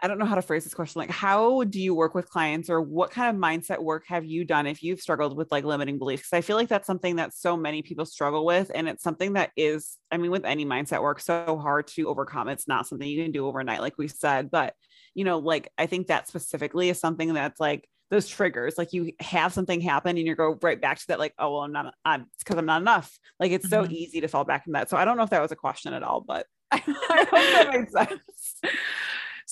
[0.04, 1.00] I don't know how to phrase this question.
[1.00, 4.44] Like, how do you work with clients, or what kind of mindset work have you
[4.44, 6.24] done if you've struggled with like limiting beliefs?
[6.24, 8.70] Because I feel like that's something that so many people struggle with.
[8.76, 12.50] And it's something that is, I mean, with any mindset work, so hard to overcome.
[12.50, 14.52] It's not something you can do overnight, like we said.
[14.52, 14.74] But,
[15.16, 19.12] you know, like, I think that specifically is something that's like, those triggers like you
[19.20, 21.96] have something happen and you go right back to that like oh well i'm not
[22.06, 23.86] i'm it's because i'm not enough like it's mm-hmm.
[23.86, 25.56] so easy to fall back in that so i don't know if that was a
[25.56, 28.62] question at all but i, hope that made sense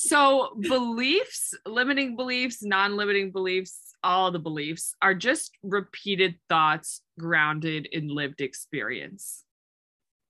[0.07, 8.07] so beliefs, limiting beliefs, non-limiting beliefs, all the beliefs are just repeated thoughts grounded in
[8.07, 9.43] lived experience.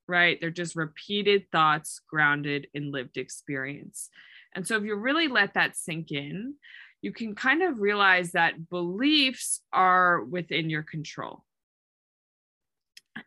[0.08, 0.40] Right?
[0.42, 4.10] They're just repeated thoughts grounded in lived experience.
[4.54, 6.56] And so if you really let that sink in,
[7.02, 11.46] you can kind of realize that beliefs are within your control.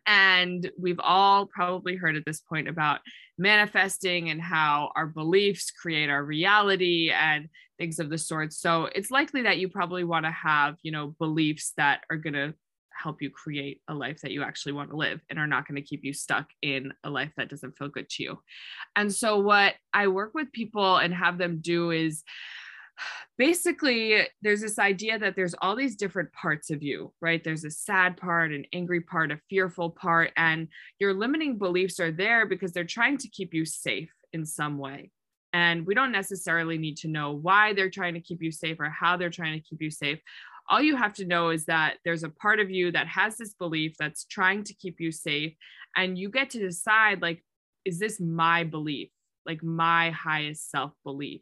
[0.05, 2.99] And we've all probably heard at this point about
[3.37, 8.53] manifesting and how our beliefs create our reality and things of the sort.
[8.53, 12.33] So it's likely that you probably want to have, you know, beliefs that are going
[12.33, 12.53] to
[12.97, 15.75] help you create a life that you actually want to live and are not going
[15.75, 18.39] to keep you stuck in a life that doesn't feel good to you.
[18.95, 22.23] And so what I work with people and have them do is
[23.37, 27.43] basically there's this idea that there's all these different parts of you right?
[27.43, 30.67] There's a sad part an angry part a fearful part and
[30.99, 35.11] your limiting beliefs are there because they're trying to keep you safe in some way.
[35.53, 38.89] And we don't necessarily need to know why they're trying to keep you safe or
[38.89, 40.19] how they're trying to keep you safe.
[40.69, 43.53] All you have to know is that there's a part of you that has this
[43.53, 45.53] belief that's trying to keep you safe
[45.95, 47.43] and you get to decide like
[47.85, 49.09] is this my belief?
[49.45, 51.41] Like my highest self belief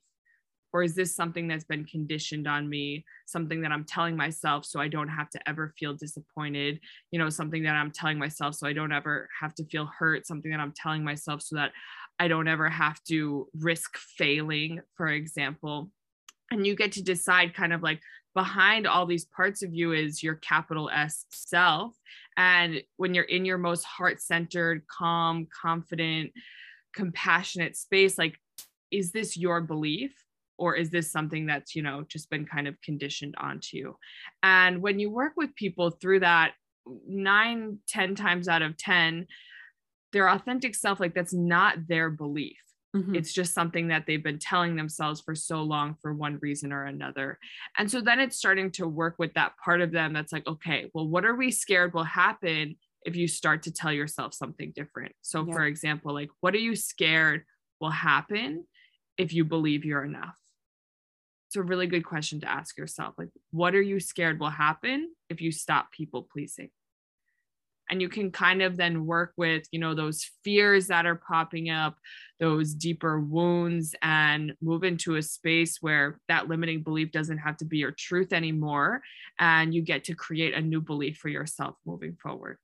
[0.74, 4.80] or is this something that's been conditioned on me something that i'm telling myself so
[4.80, 6.80] i don't have to ever feel disappointed
[7.12, 10.26] you know something that i'm telling myself so i don't ever have to feel hurt
[10.28, 11.72] something that i'm telling myself so that
[12.20, 15.90] i don't ever have to risk failing for example
[16.52, 18.00] and you get to decide kind of like
[18.34, 21.96] behind all these parts of you is your capital S self.
[22.38, 26.32] And when you're in your most heart centered, calm, confident,
[26.94, 28.40] compassionate space, like,
[28.92, 30.14] is this your belief?
[30.58, 33.98] Or is this something that's you know just been kind of conditioned onto you?
[34.42, 36.54] And when you work with people through that
[37.08, 39.28] nine ten times out of ten
[40.14, 42.58] their authentic self like that's not their belief.
[42.96, 43.16] Mm-hmm.
[43.16, 46.86] it's just something that they've been telling themselves for so long for one reason or
[46.86, 47.40] another.
[47.80, 50.92] And so then it's starting to work with that part of them that's like okay
[50.94, 55.14] well what are we scared will happen if you start to tell yourself something different?
[55.24, 55.54] So yeah.
[55.54, 57.46] for example like what are you scared
[57.82, 58.66] will happen
[59.18, 60.38] if you believe you're enough
[61.54, 65.14] it's a really good question to ask yourself like what are you scared will happen
[65.30, 66.72] if you stop people pleasing
[67.92, 71.70] and you can kind of then work with you know those fears that are popping
[71.70, 71.96] up
[72.40, 77.66] those deeper wounds and move into a space where that limiting belief doesn't have to
[77.66, 79.04] be your truth anymore
[79.38, 82.58] and you get to create a new belief for yourself moving forward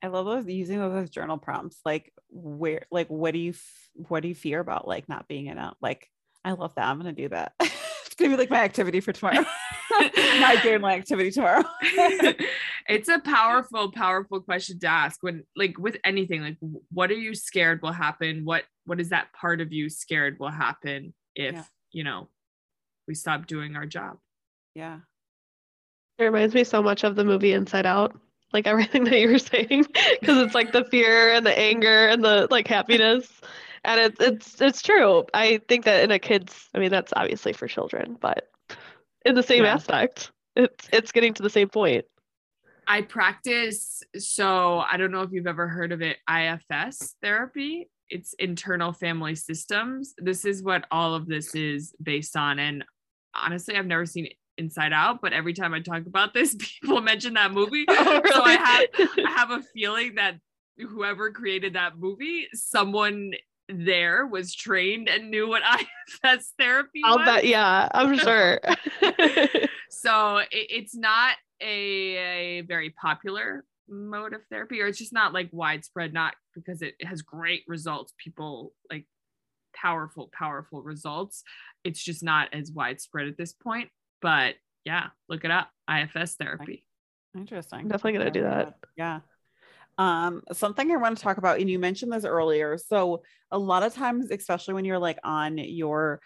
[0.00, 1.80] I love those using those as journal prompts.
[1.84, 3.52] Like where, like what do you,
[3.94, 5.74] what do you fear about like not being in it?
[5.82, 6.08] Like
[6.48, 6.86] I love that.
[6.86, 7.52] I'm gonna do that.
[7.60, 9.44] it's gonna be like my activity for tomorrow.
[9.90, 11.62] my game my activity tomorrow.
[12.88, 16.56] it's a powerful, powerful question to ask when like with anything, like
[16.90, 18.46] what are you scared will happen?
[18.46, 21.64] What what is that part of you scared will happen if yeah.
[21.92, 22.30] you know
[23.06, 24.16] we stop doing our job?
[24.74, 25.00] Yeah.
[26.18, 28.18] It reminds me so much of the movie Inside Out
[28.52, 29.86] like everything that you were saying
[30.20, 33.28] because it's like the fear and the anger and the like happiness
[33.84, 35.24] and it's it's it's true.
[35.34, 38.48] I think that in a kid's, I mean, that's obviously for children, but
[39.24, 39.74] in the same yeah.
[39.74, 42.04] aspect, it's it's getting to the same point.
[42.86, 44.02] I practice.
[44.16, 47.88] So I don't know if you've ever heard of it, IFS therapy.
[48.08, 50.14] It's internal family systems.
[50.16, 52.58] This is what all of this is based on.
[52.58, 52.84] And
[53.34, 54.28] honestly, I've never seen
[54.58, 57.86] Inside Out, but every time I talk about this, people mention that movie.
[58.00, 58.30] Oh, really?
[58.32, 60.36] So I have I have a feeling that
[60.78, 63.32] whoever created that movie, someone
[63.68, 65.62] there was trained and knew what
[66.24, 67.26] IFS therapy I'll was.
[67.26, 68.60] bet, yeah, I'm sure.
[69.90, 75.32] so it, it's not a, a very popular mode of therapy, or it's just not
[75.32, 78.12] like widespread, not because it has great results.
[78.16, 79.06] People like
[79.74, 81.42] powerful, powerful results.
[81.84, 83.90] It's just not as widespread at this point.
[84.20, 84.54] But
[84.84, 85.70] yeah, look it up.
[85.90, 86.84] IFS therapy.
[87.36, 87.88] Interesting.
[87.88, 88.74] Definitely gonna do that.
[88.96, 89.20] Yeah.
[89.98, 92.78] Um, something I want to talk about, and you mentioned this earlier.
[92.78, 96.20] So a lot of times, especially when you're like on your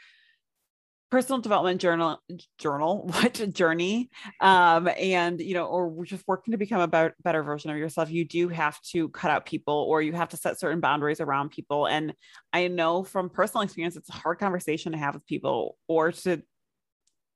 [1.13, 2.19] personal development journal
[2.57, 4.09] journal what journey
[4.41, 8.11] um and you know or just working to become a better, better version of yourself
[8.11, 11.51] you do have to cut out people or you have to set certain boundaries around
[11.51, 12.15] people and
[12.55, 16.41] i know from personal experience it's a hard conversation to have with people or to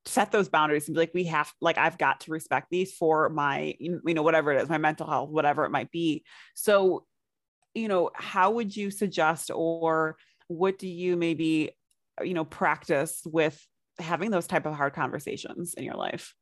[0.07, 3.29] set those boundaries and be like we have like i've got to respect these for
[3.29, 6.25] my you know whatever it is my mental health whatever it might be.
[6.55, 7.05] So
[7.75, 10.17] you know how would you suggest or
[10.49, 11.73] what do you maybe
[12.23, 13.61] you know practice with
[13.99, 16.35] having those type of hard conversations in your life?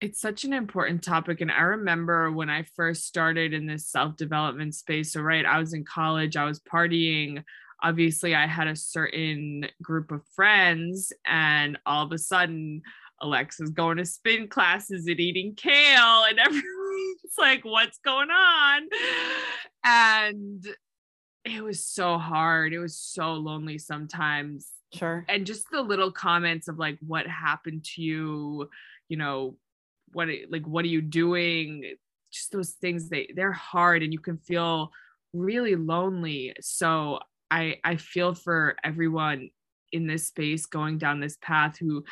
[0.00, 4.74] It's such an important topic and i remember when i first started in this self-development
[4.74, 7.44] space so right i was in college i was partying
[7.82, 12.82] obviously i had a certain group of friends and all of a sudden
[13.22, 18.82] alexa's going to spin classes and eating kale and everyone's like what's going on
[19.84, 20.66] and
[21.44, 22.72] it was so hard.
[22.72, 24.68] It was so lonely sometimes.
[24.92, 25.24] Sure.
[25.28, 28.68] And just the little comments of like what happened to you,
[29.08, 29.56] you know,
[30.12, 31.94] what like what are you doing?
[32.32, 34.92] Just those things they they're hard and you can feel
[35.32, 36.54] really lonely.
[36.60, 37.20] So
[37.50, 39.50] I I feel for everyone
[39.92, 42.04] in this space going down this path who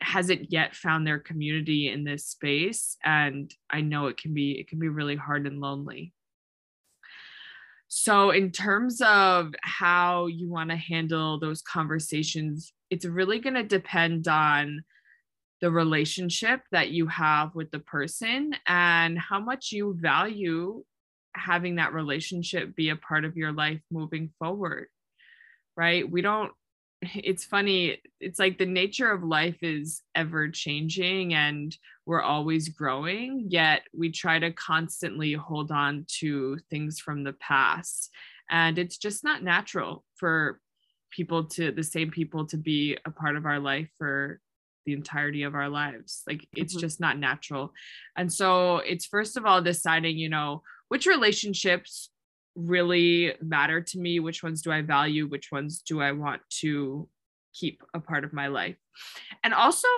[0.00, 4.68] hasn't yet found their community in this space and I know it can be it
[4.68, 6.12] can be really hard and lonely.
[7.88, 13.62] So, in terms of how you want to handle those conversations, it's really going to
[13.62, 14.82] depend on
[15.60, 20.84] the relationship that you have with the person and how much you value
[21.36, 24.88] having that relationship be a part of your life moving forward.
[25.76, 26.10] Right?
[26.10, 26.52] We don't
[27.14, 31.76] it's funny it's like the nature of life is ever changing and
[32.06, 38.10] we're always growing yet we try to constantly hold on to things from the past
[38.50, 40.60] and it's just not natural for
[41.10, 44.40] people to the same people to be a part of our life for
[44.84, 46.80] the entirety of our lives like it's mm-hmm.
[46.80, 47.72] just not natural
[48.16, 52.10] and so it's first of all deciding you know which relationships
[52.54, 54.20] really matter to me?
[54.20, 55.26] Which ones do i value?
[55.26, 57.08] Which ones do i want to
[57.54, 58.76] keep a part of my life?
[59.44, 59.88] And also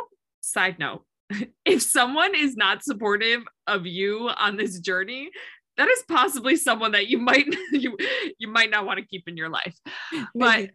[0.40, 1.04] side note
[1.64, 5.30] if someone is not supportive of you on this journey
[5.78, 7.96] that is possibly someone that you might you
[8.38, 9.74] you might not want to keep in your life.
[10.34, 10.70] But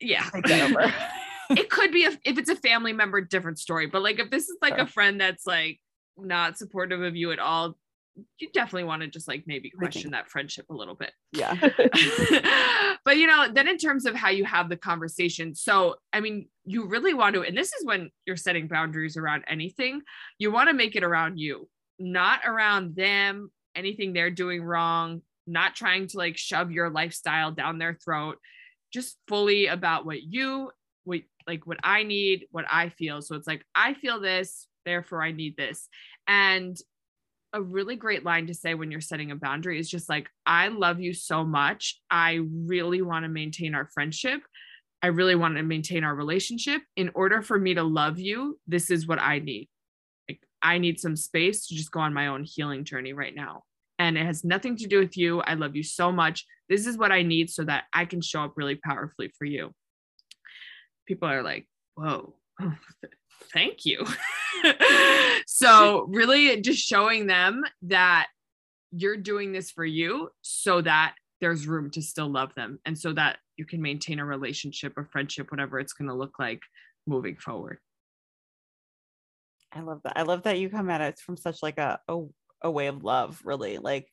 [0.00, 0.30] yeah.
[1.50, 3.86] it could be a, if it's a family member different story.
[3.86, 4.84] But like if this is like sure.
[4.84, 5.80] a friend that's like
[6.16, 7.76] not supportive of you at all
[8.38, 11.12] you definitely want to just like maybe question that friendship a little bit.
[11.32, 11.54] Yeah.
[13.04, 16.48] but you know, then in terms of how you have the conversation, so I mean,
[16.64, 20.02] you really want to, and this is when you're setting boundaries around anything,
[20.38, 25.74] you want to make it around you, not around them, anything they're doing wrong, not
[25.74, 28.38] trying to like shove your lifestyle down their throat,
[28.92, 30.70] just fully about what you,
[31.04, 33.22] what like what I need, what I feel.
[33.22, 35.88] So it's like, I feel this, therefore I need this.
[36.26, 36.76] And
[37.52, 40.68] a really great line to say when you're setting a boundary is just like, I
[40.68, 42.00] love you so much.
[42.10, 44.42] I really want to maintain our friendship.
[45.02, 46.82] I really want to maintain our relationship.
[46.96, 49.68] In order for me to love you, this is what I need.
[50.28, 53.62] Like, I need some space to just go on my own healing journey right now.
[53.98, 55.40] And it has nothing to do with you.
[55.40, 56.44] I love you so much.
[56.68, 59.72] This is what I need so that I can show up really powerfully for you.
[61.06, 62.34] People are like, whoa,
[63.52, 64.06] thank you.
[65.46, 68.28] so, really, just showing them that
[68.92, 73.12] you're doing this for you so that there's room to still love them and so
[73.12, 76.60] that you can maintain a relationship, a friendship, whatever it's going to look like
[77.06, 77.78] moving forward.
[79.72, 80.14] I love that.
[80.16, 82.22] I love that you come at it from such like a, a,
[82.62, 83.78] a way of love, really.
[83.78, 84.08] Like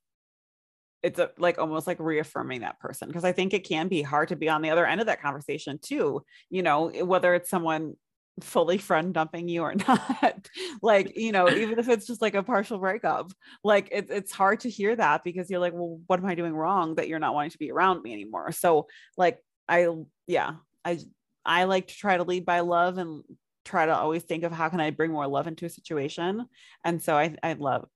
[1.01, 4.29] it's a, like almost like reaffirming that person because I think it can be hard
[4.29, 6.23] to be on the other end of that conversation too.
[6.49, 7.95] You know, whether it's someone
[8.41, 10.49] fully friend dumping you or not.
[10.81, 13.31] Like you know even if it's just like a partial breakup
[13.63, 16.53] like it's it's hard to hear that because you're like well what am i doing
[16.53, 18.51] wrong that you're not wanting to be around me anymore?
[18.51, 19.87] So like i
[20.27, 20.99] yeah i
[21.45, 23.23] i like to try to lead by love and
[23.63, 26.45] try to always think of how can i bring more love into a situation.
[26.83, 27.87] And so i i love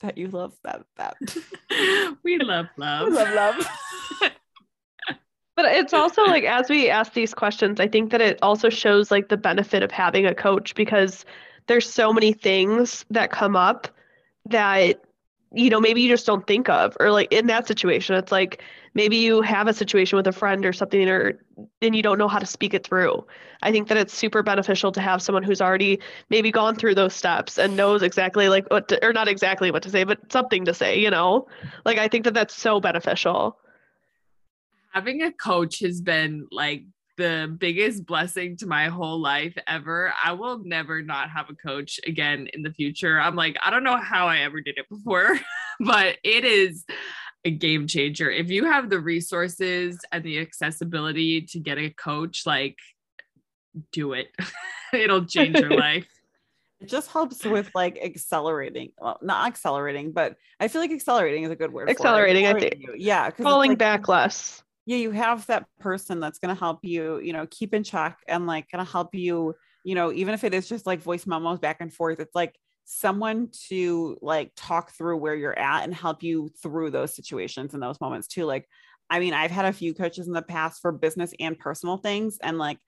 [0.00, 1.16] that you love that that.
[2.24, 3.08] We love love.
[3.08, 4.32] we love love
[5.58, 9.10] But it's also like as we ask these questions, I think that it also shows
[9.10, 11.24] like the benefit of having a coach because
[11.66, 13.88] there's so many things that come up
[14.50, 15.02] that
[15.52, 18.62] you know maybe you just don't think of or like in that situation it's like
[18.94, 21.40] maybe you have a situation with a friend or something or
[21.82, 23.26] and you don't know how to speak it through.
[23.60, 25.98] I think that it's super beneficial to have someone who's already
[26.30, 29.82] maybe gone through those steps and knows exactly like what to, or not exactly what
[29.82, 31.48] to say but something to say you know?
[31.84, 33.58] Like i think that that's so beneficial
[34.98, 36.82] having a coach has been like
[37.16, 40.12] the biggest blessing to my whole life ever.
[40.24, 43.20] I will never not have a coach again in the future.
[43.20, 45.38] I'm like, I don't know how I ever did it before,
[45.80, 46.84] but it is
[47.44, 48.28] a game changer.
[48.28, 52.76] If you have the resources and the accessibility to get a coach, like,
[53.92, 54.26] do it.
[54.92, 56.08] It'll change your life.
[56.80, 58.90] It just helps with like accelerating.
[59.00, 61.88] Well, not accelerating, but I feel like accelerating is a good word.
[61.88, 62.74] Accelerating, I think.
[62.96, 63.30] Yeah.
[63.30, 67.34] Falling like, back less yeah you have that person that's going to help you you
[67.34, 70.54] know keep in check and like going to help you you know even if it
[70.54, 75.18] is just like voice memos back and forth it's like someone to like talk through
[75.18, 78.66] where you're at and help you through those situations and those moments too like
[79.10, 82.38] i mean i've had a few coaches in the past for business and personal things
[82.42, 82.78] and like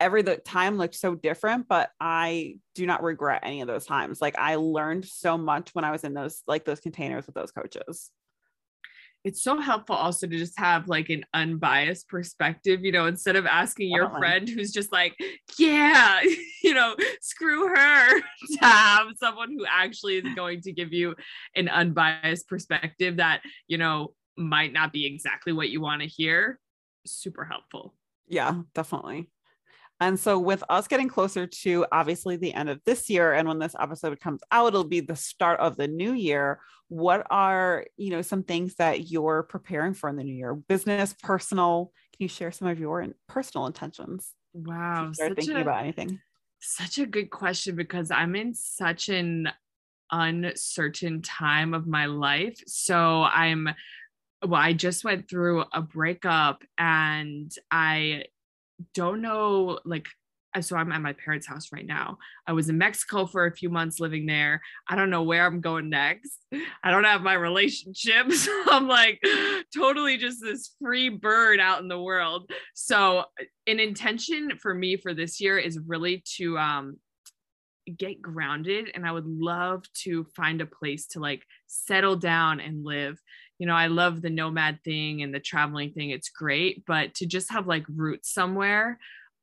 [0.00, 4.20] every the time looked so different but i do not regret any of those times
[4.20, 7.52] like i learned so much when i was in those like those containers with those
[7.52, 8.10] coaches
[9.26, 13.44] it's so helpful also to just have like an unbiased perspective, you know, instead of
[13.44, 15.16] asking your friend who's just like,
[15.58, 16.20] yeah,
[16.62, 21.16] you know, screw her, to have someone who actually is going to give you
[21.56, 26.60] an unbiased perspective that, you know, might not be exactly what you want to hear.
[27.04, 27.94] Super helpful.
[28.28, 29.28] Yeah, definitely.
[30.00, 33.58] And so, with us getting closer to obviously the end of this year, and when
[33.58, 36.60] this episode comes out, it'll be the start of the new year.
[36.88, 40.54] What are you know some things that you're preparing for in the new year?
[40.54, 41.92] Business, personal.
[42.12, 44.32] Can you share some of your personal intentions?
[44.52, 46.20] Wow, start thinking a, about anything.
[46.60, 49.48] Such a good question because I'm in such an
[50.10, 52.62] uncertain time of my life.
[52.66, 53.68] So I'm
[54.44, 58.24] well, I just went through a breakup and I
[58.94, 60.06] don't know like
[60.60, 62.18] so I'm at my parents' house right now.
[62.46, 64.62] I was in Mexico for a few months living there.
[64.88, 66.38] I don't know where I'm going next.
[66.82, 68.48] I don't have my relationships.
[68.70, 69.20] I'm like
[69.74, 72.50] totally just this free bird out in the world.
[72.74, 73.24] So
[73.66, 76.96] an intention for me for this year is really to um
[77.96, 82.84] get grounded and I would love to find a place to like settle down and
[82.84, 83.16] live
[83.58, 86.10] you know, I love the nomad thing and the traveling thing.
[86.10, 88.98] It's great, but to just have like roots somewhere,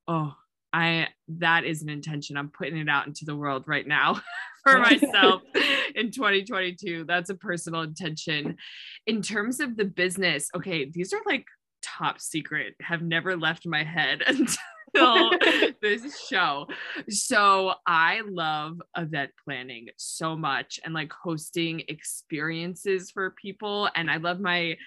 [0.08, 0.36] oh,
[0.72, 2.36] I that is an intention.
[2.36, 4.22] I'm putting it out into the world right now
[4.64, 5.42] for myself
[5.96, 7.06] in 2022.
[7.08, 8.58] That's a personal intention.
[9.06, 11.46] In terms of the business, okay, these are like
[11.84, 14.58] top secret, have never left my head until
[15.82, 16.68] this show.
[17.10, 23.90] So I love event planning so much and like hosting experiences for people.
[23.96, 24.78] And I love my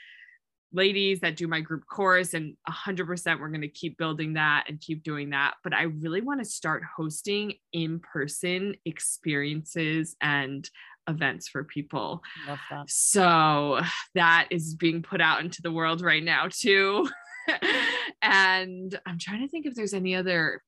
[0.72, 4.80] ladies that do my group course and 100% we're going to keep building that and
[4.80, 10.68] keep doing that but i really want to start hosting in-person experiences and
[11.09, 12.84] events for people that.
[12.88, 13.80] so
[14.14, 17.09] that is being put out into the world right now too
[18.22, 20.62] and I'm trying to think if there's any other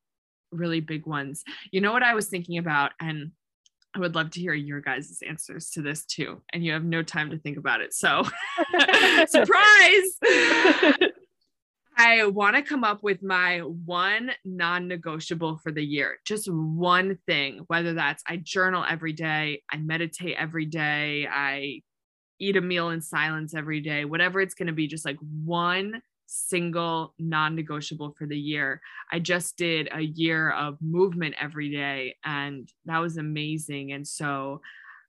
[0.50, 1.44] really big ones.
[1.70, 2.92] You know what I was thinking about?
[3.00, 3.32] And
[3.94, 6.42] I would love to hear your guys' answers to this too.
[6.52, 7.94] And you have no time to think about it.
[7.94, 8.22] So,
[9.28, 10.18] surprise!
[12.00, 17.18] I want to come up with my one non negotiable for the year, just one
[17.26, 21.82] thing, whether that's I journal every day, I meditate every day, I
[22.38, 26.00] eat a meal in silence every day, whatever it's going to be, just like one
[26.28, 28.80] single non negotiable for the year.
[29.10, 33.92] I just did a year of movement every day, and that was amazing.
[33.92, 34.60] And so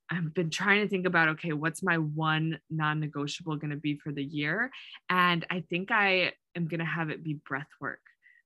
[0.09, 3.97] I've been trying to think about okay, what's my one non negotiable going to be
[3.97, 4.71] for the year?
[5.09, 8.01] And I think I am going to have it be breath work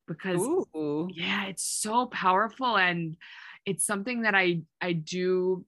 [0.08, 1.08] because Ooh.
[1.14, 3.16] yeah, it's so powerful and
[3.66, 5.66] it's something that I I do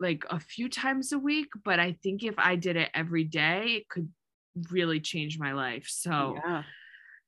[0.00, 3.78] like a few times a week, but I think if I did it every day,
[3.78, 4.08] it could
[4.70, 5.86] really changed my life.
[5.88, 6.62] So yeah.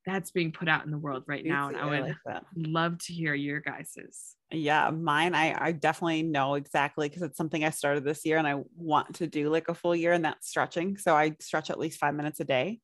[0.06, 1.68] that's being put out in the world right now.
[1.68, 4.36] And I would I like love to hear your guys's.
[4.52, 8.46] Yeah, mine, I, I definitely know exactly because it's something I started this year and
[8.46, 10.96] I want to do like a full year and that's stretching.
[10.96, 12.80] So I stretch at least five minutes a day.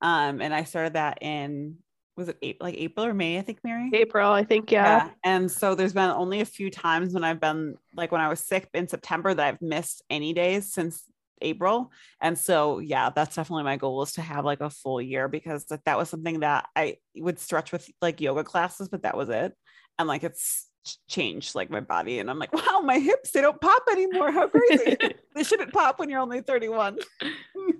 [0.00, 1.78] Um, and I started that in
[2.18, 3.90] was it April, like April or May, I think, Mary?
[3.94, 5.06] April, I think, yeah.
[5.06, 5.10] yeah.
[5.24, 8.40] And so there's been only a few times when I've been like when I was
[8.40, 11.04] sick in September that I've missed any days since
[11.40, 11.92] April.
[12.20, 15.64] And so, yeah, that's definitely my goal is to have like a full year because
[15.66, 19.28] that, that was something that I would stretch with like yoga classes, but that was
[19.28, 19.54] it.
[19.98, 20.68] And like it's
[21.08, 22.18] changed like my body.
[22.18, 24.32] And I'm like, wow, my hips, they don't pop anymore.
[24.32, 24.96] How crazy.
[25.34, 26.98] they shouldn't pop when you're only 31.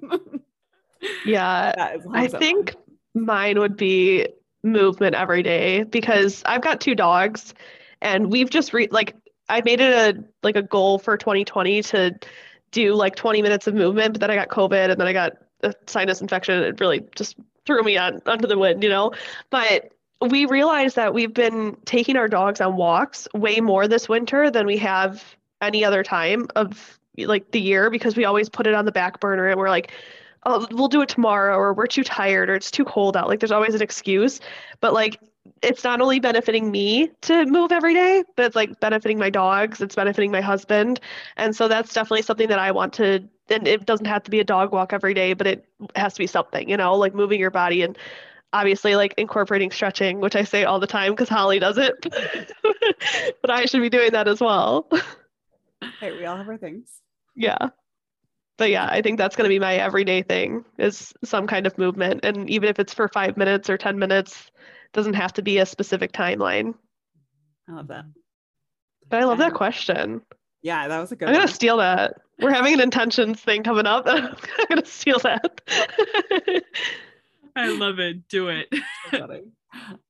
[1.26, 1.96] yeah.
[2.12, 2.74] I think
[3.14, 4.28] mine would be
[4.62, 7.54] movement every day because I've got two dogs
[8.00, 9.14] and we've just re- like
[9.48, 12.18] I made it a like a goal for 2020 to
[12.70, 15.32] do like 20 minutes of movement, but then I got COVID and then I got
[15.62, 16.62] a sinus infection.
[16.62, 19.12] It really just threw me on under the wind, you know.
[19.50, 24.50] But we realized that we've been taking our dogs on walks way more this winter
[24.50, 28.74] than we have any other time of like the year because we always put it
[28.74, 29.92] on the back burner and we're like
[30.46, 33.28] oh, we'll do it tomorrow or we're too tired or it's too cold out.
[33.28, 34.40] Like there's always an excuse.
[34.80, 35.20] But like
[35.62, 39.80] it's not only benefiting me to move every day, but it's like benefiting my dogs,
[39.80, 41.00] it's benefiting my husband.
[41.36, 44.40] And so that's definitely something that I want to and it doesn't have to be
[44.40, 45.64] a dog walk every day, but it
[45.96, 47.96] has to be something, you know, like moving your body and
[48.52, 51.94] obviously like incorporating stretching, which I say all the time because Holly does it.
[53.42, 54.86] but I should be doing that as well.
[56.00, 57.00] Hey, we all have our things.
[57.34, 57.70] Yeah
[58.58, 61.78] but yeah, I think that's going to be my everyday thing is some kind of
[61.78, 62.24] movement.
[62.24, 64.50] And even if it's for five minutes or 10 minutes,
[64.92, 66.74] doesn't have to be a specific timeline.
[67.68, 68.04] I love that.
[69.08, 70.22] But I love that question.
[70.62, 71.34] Yeah, that was a good one.
[71.34, 72.14] I'm going to steal that.
[72.40, 74.04] We're having an intentions thing coming up.
[74.08, 74.34] I'm
[74.68, 75.60] going to steal that.
[77.56, 78.28] I love it.
[78.28, 78.72] Do it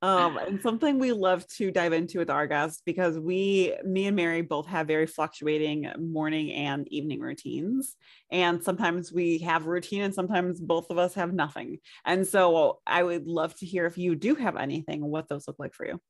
[0.02, 4.16] um, and something we love to dive into with our guests because we, me and
[4.16, 7.96] Mary, both have very fluctuating morning and evening routines.
[8.30, 11.78] And sometimes we have routine, and sometimes both of us have nothing.
[12.04, 15.58] And so I would love to hear if you do have anything, what those look
[15.58, 16.00] like for you.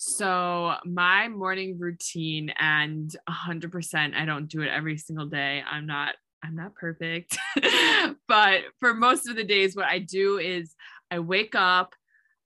[0.00, 5.62] So, my morning routine, and 100%, I don't do it every single day.
[5.68, 7.36] I'm not I'm not perfect.
[8.28, 10.74] but for most of the days, what I do is
[11.10, 11.94] I wake up,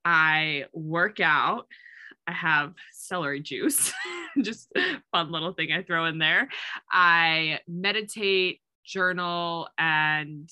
[0.05, 1.67] I work out.
[2.27, 3.93] I have celery juice,
[4.43, 4.73] just
[5.11, 6.49] fun little thing I throw in there.
[6.91, 10.49] I meditate, journal, and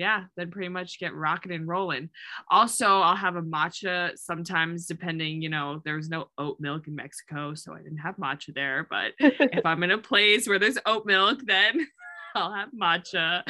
[0.00, 2.08] yeah, then pretty much get rocking and rolling.
[2.50, 7.52] Also, I'll have a matcha sometimes, depending, you know, there's no oat milk in Mexico,
[7.54, 8.86] so I didn't have matcha there.
[8.88, 11.86] But if I'm in a place where there's oat milk, then
[12.34, 13.42] I'll have matcha.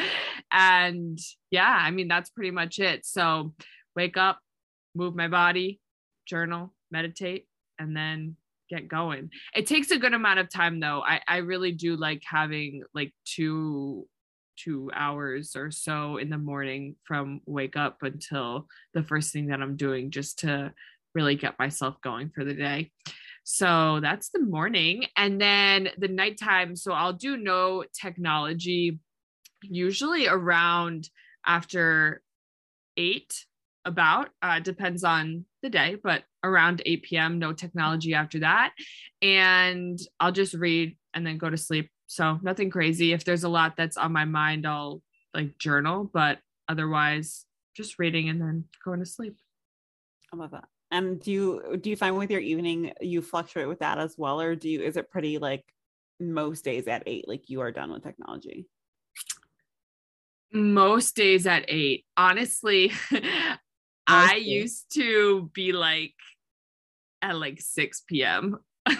[0.50, 1.16] And
[1.52, 3.06] yeah, I mean, that's pretty much it.
[3.06, 3.54] So
[3.94, 4.40] wake up,
[4.94, 5.80] move my body,
[6.26, 7.46] journal, meditate,
[7.78, 8.36] and then
[8.68, 9.30] get going.
[9.54, 11.02] It takes a good amount of time though.
[11.02, 14.06] I, I really do like having like two
[14.56, 19.62] two hours or so in the morning from wake up until the first thing that
[19.62, 20.72] I'm doing just to
[21.14, 22.90] really get myself going for the day.
[23.42, 25.06] So that's the morning.
[25.16, 26.76] And then the nighttime.
[26.76, 29.00] So I'll do no technology
[29.62, 31.08] usually around
[31.46, 32.22] after
[32.96, 33.46] eight
[33.84, 38.72] about uh, depends on the day but around 8 p.m no technology after that.
[39.22, 41.90] And i'll just read and then go to sleep.
[42.06, 43.12] So nothing crazy.
[43.12, 45.02] If there's a lot that's on my mind i'll
[45.34, 49.36] like journal but otherwise just reading and then going to sleep.
[50.32, 50.64] I love that.
[50.90, 54.40] And do you do you find with your evening you fluctuate with that as well
[54.40, 55.64] or do you is it pretty like
[56.18, 58.66] most days at eight like you are done with technology?
[60.52, 62.04] Most days at eight.
[62.16, 62.92] Honestly
[64.10, 66.14] I used to be like
[67.22, 68.58] at like 6 p.m.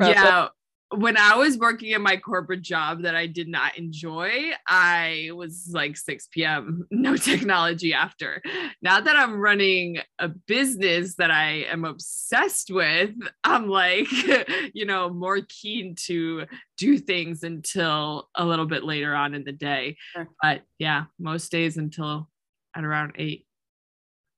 [0.00, 0.48] yeah.
[0.90, 5.70] When I was working in my corporate job that I did not enjoy, I was
[5.72, 8.42] like 6 p.m., no technology after.
[8.82, 14.06] Now that I'm running a business that I am obsessed with, I'm like,
[14.74, 19.52] you know, more keen to do things until a little bit later on in the
[19.52, 19.96] day.
[20.12, 20.28] Sure.
[20.40, 22.28] But yeah, most days until
[22.76, 23.46] at around eight.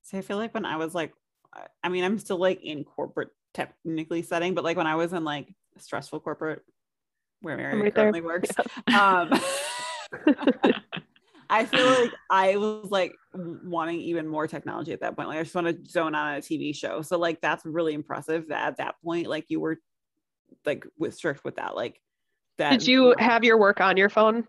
[0.03, 1.13] See, I feel like when I was like,
[1.83, 5.25] I mean, I'm still like in corporate technically setting, but like when I was in
[5.25, 6.63] like stressful corporate
[7.41, 8.29] where Mary right currently there.
[8.29, 8.51] works,
[8.89, 9.29] yeah.
[9.31, 9.41] um,
[11.51, 15.29] I feel like I was like wanting even more technology at that point.
[15.29, 17.03] Like I just want to zone out on a TV show.
[17.03, 19.79] So like that's really impressive that at that point, like you were
[20.65, 21.77] like with strict with that.
[21.77, 22.01] Like
[22.59, 22.71] that.
[22.71, 24.45] Did you have your work on your phone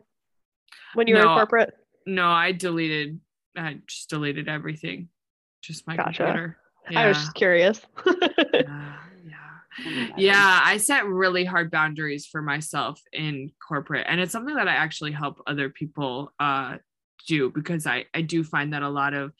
[0.93, 1.73] when you no, were in corporate?
[2.05, 3.19] No, I deleted
[3.55, 5.09] I just deleted everything.
[5.61, 6.23] Just my gotcha.
[6.23, 6.57] computer.
[6.89, 7.01] Yeah.
[7.01, 7.81] I was just curious.
[8.53, 8.97] yeah.
[9.85, 10.07] Yeah.
[10.17, 14.05] yeah, I set really hard boundaries for myself in corporate.
[14.09, 16.77] And it's something that I actually help other people uh,
[17.27, 19.33] do because I, I do find that a lot of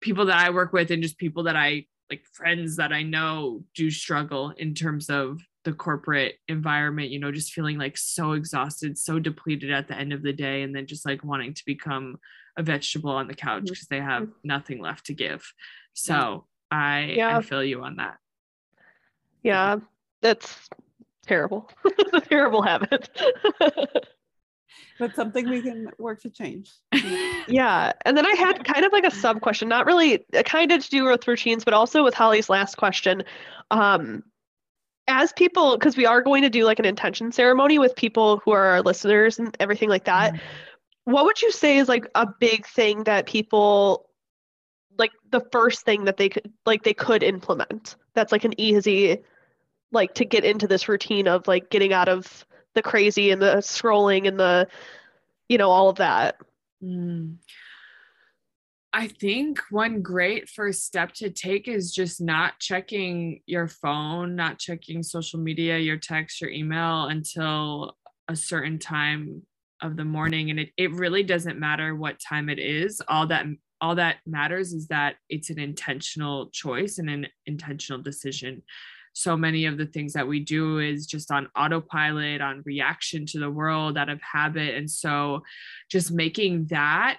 [0.00, 3.64] people that I work with and just people that I like friends that I know
[3.74, 8.96] do struggle in terms of the corporate environment, you know, just feeling like so exhausted,
[8.96, 12.16] so depleted at the end of the day, and then just like wanting to become
[12.56, 13.94] a vegetable on the couch because mm-hmm.
[13.96, 14.32] they have mm-hmm.
[14.44, 15.44] nothing left to give.
[15.92, 17.36] So I, yeah.
[17.36, 18.16] I feel you on that.
[19.42, 19.78] Yeah,
[20.22, 20.68] that's
[21.26, 21.70] terrible.
[21.84, 23.10] It's a terrible habit.
[24.98, 26.72] but something we can work to change.
[27.48, 27.92] yeah.
[28.04, 30.82] And then I had kind of like a sub question, not really uh, kind of
[30.82, 33.24] to do with routines, but also with Holly's last question.
[33.70, 34.22] Um,
[35.06, 38.52] as people, because we are going to do like an intention ceremony with people who
[38.52, 41.12] are our listeners and everything like that, mm-hmm.
[41.12, 44.08] what would you say is like a big thing that people
[44.98, 49.22] like the first thing that they could like they could implement that's like an easy
[49.92, 52.44] like to get into this routine of like getting out of
[52.74, 54.66] the crazy and the scrolling and the
[55.48, 56.36] you know all of that
[56.82, 57.36] mm.
[58.92, 64.58] i think one great first step to take is just not checking your phone not
[64.58, 67.96] checking social media your text your email until
[68.26, 69.42] a certain time
[69.80, 73.46] of the morning and it, it really doesn't matter what time it is all that
[73.80, 78.62] all that matters is that it's an intentional choice and an intentional decision
[79.18, 83.40] so many of the things that we do is just on autopilot, on reaction to
[83.40, 84.76] the world out of habit.
[84.76, 85.42] And so
[85.90, 87.18] just making that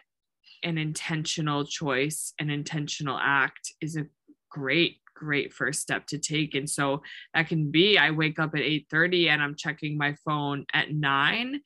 [0.63, 4.05] an intentional choice, an intentional act is a
[4.49, 7.01] great great first step to take and so
[7.33, 11.59] that can be i wake up at 8:30 and i'm checking my phone at 9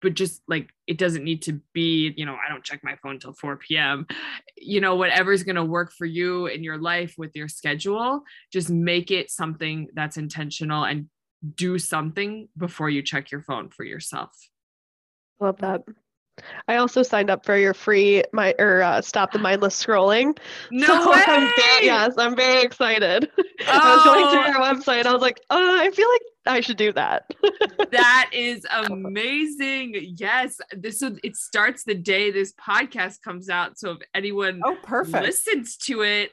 [0.00, 3.14] but just like it doesn't need to be you know i don't check my phone
[3.14, 4.06] until 4 p.m
[4.56, 8.22] you know whatever's going to work for you in your life with your schedule
[8.52, 11.08] just make it something that's intentional and
[11.54, 14.30] do something before you check your phone for yourself.
[15.40, 15.82] Love that
[16.66, 20.38] I also signed up for your free my or uh, stop the mindless scrolling.
[20.70, 21.22] No so way!
[21.26, 23.30] I'm very, yes, I'm very excited.
[23.38, 23.42] Oh.
[23.68, 25.06] I was going through your website.
[25.06, 27.30] I was like, oh, I feel like I should do that.
[27.92, 30.14] that is amazing.
[30.16, 33.78] Yes, this it starts the day this podcast comes out.
[33.78, 36.32] So if anyone oh perfect listens to it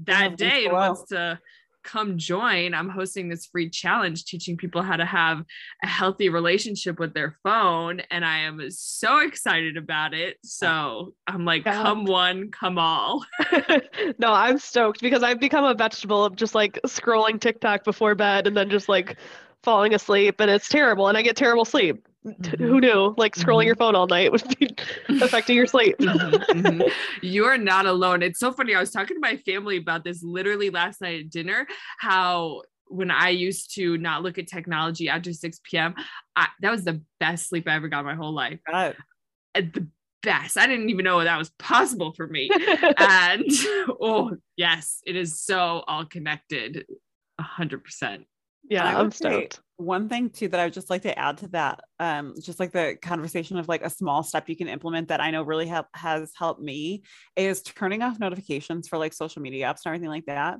[0.00, 1.38] that day and wants to
[1.82, 2.74] come join.
[2.74, 5.44] I'm hosting this free challenge teaching people how to have
[5.82, 8.00] a healthy relationship with their phone.
[8.10, 10.38] And I am so excited about it.
[10.44, 11.82] So I'm like, yeah.
[11.82, 13.24] come one, come all.
[14.18, 18.46] no, I'm stoked because I've become a vegetable of just like scrolling TikTok before bed
[18.46, 19.16] and then just like
[19.62, 20.40] falling asleep.
[20.40, 21.08] And it's terrible.
[21.08, 22.06] And I get terrible sleep.
[22.26, 22.64] Mm-hmm.
[22.64, 23.14] Who knew?
[23.16, 23.66] Like scrolling mm-hmm.
[23.66, 24.74] your phone all night would be
[25.20, 25.96] affecting your sleep.
[25.98, 26.60] mm-hmm.
[26.60, 26.88] mm-hmm.
[27.22, 28.22] You're not alone.
[28.22, 28.74] It's so funny.
[28.74, 31.66] I was talking to my family about this literally last night at dinner.
[31.98, 35.94] How when I used to not look at technology after 6 p.m.,
[36.36, 38.60] I, that was the best sleep I ever got my whole life.
[38.70, 38.96] God.
[39.54, 39.88] The
[40.22, 40.56] best.
[40.56, 42.50] I didn't even know that was possible for me.
[42.98, 43.44] and
[44.00, 46.86] oh, yes, it is so all connected.
[47.40, 48.24] 100%.
[48.72, 49.60] Yeah, I'm stoked.
[49.76, 52.72] One thing too that I would just like to add to that, um, just like
[52.72, 55.88] the conversation of like a small step you can implement that I know really help
[55.94, 57.02] has helped me
[57.36, 60.58] is turning off notifications for like social media apps and everything like that.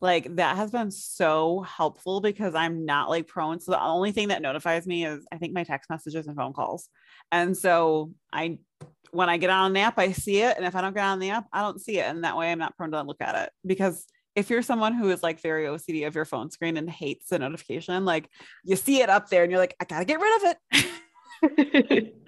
[0.00, 3.60] Like that has been so helpful because I'm not like prone.
[3.60, 6.52] So the only thing that notifies me is I think my text messages and phone
[6.52, 6.88] calls.
[7.32, 8.58] And so I
[9.12, 10.56] when I get on an app, I see it.
[10.56, 12.06] And if I don't get on the app, I don't see it.
[12.06, 14.04] And that way I'm not prone to look at it because
[14.36, 17.38] if you're someone who is like very OCD of your phone screen and hates the
[17.38, 18.28] notification, like
[18.64, 22.14] you see it up there and you're like, I gotta get rid of it.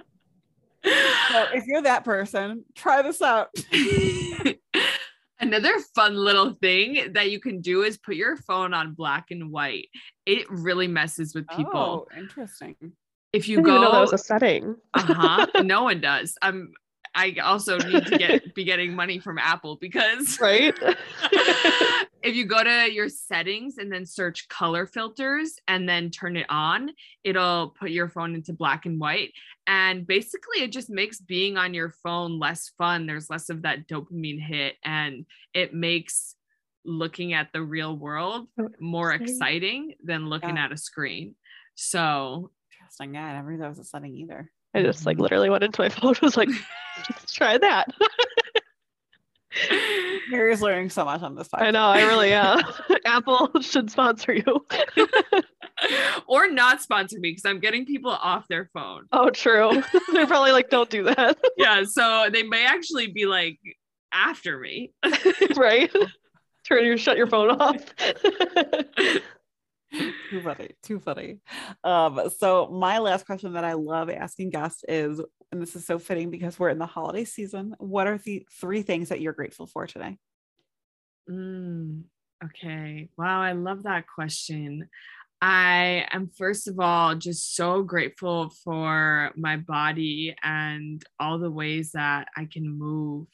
[0.84, 3.48] so if you're that person, try this out.
[5.38, 9.50] Another fun little thing that you can do is put your phone on black and
[9.50, 9.88] white.
[10.24, 12.06] It really messes with people.
[12.10, 12.74] Oh, interesting.
[13.32, 14.76] If you go, that was a setting.
[14.94, 15.46] uh huh.
[15.62, 16.38] No one does.
[16.40, 16.72] I'm
[17.16, 20.74] I also need to get be getting money from Apple because right.
[22.26, 26.46] If you go to your settings and then search color filters and then turn it
[26.48, 26.90] on,
[27.22, 29.32] it'll put your phone into black and white.
[29.68, 33.06] And basically it just makes being on your phone less fun.
[33.06, 35.24] There's less of that dopamine hit and
[35.54, 36.34] it makes
[36.84, 40.64] looking at the real world oh, more exciting than looking yeah.
[40.64, 41.36] at a screen.
[41.76, 42.50] So
[42.80, 43.14] interesting.
[43.14, 44.50] Yeah, I never knew that was a setting either.
[44.74, 46.48] I just like literally went into my phone I was like,
[47.10, 47.88] let's try that.
[50.30, 51.62] Mary's learning so much on this podcast.
[51.62, 52.60] I know, I really am.
[53.04, 54.66] Apple should sponsor you.
[56.26, 59.06] or not sponsor me because I'm getting people off their phone.
[59.12, 59.82] Oh, true.
[60.12, 61.38] They're probably like, don't do that.
[61.56, 61.84] yeah.
[61.84, 63.58] So they may actually be like
[64.12, 64.92] after me.
[65.56, 65.90] right?
[66.66, 67.82] Turn your shut your phone off
[70.30, 71.38] too funny too funny
[71.84, 75.20] um so my last question that i love asking guests is
[75.52, 78.82] and this is so fitting because we're in the holiday season what are the three
[78.82, 80.16] things that you're grateful for today
[81.30, 82.02] mm,
[82.44, 84.88] okay wow i love that question
[85.42, 91.92] I am, first of all, just so grateful for my body and all the ways
[91.92, 93.26] that I can move,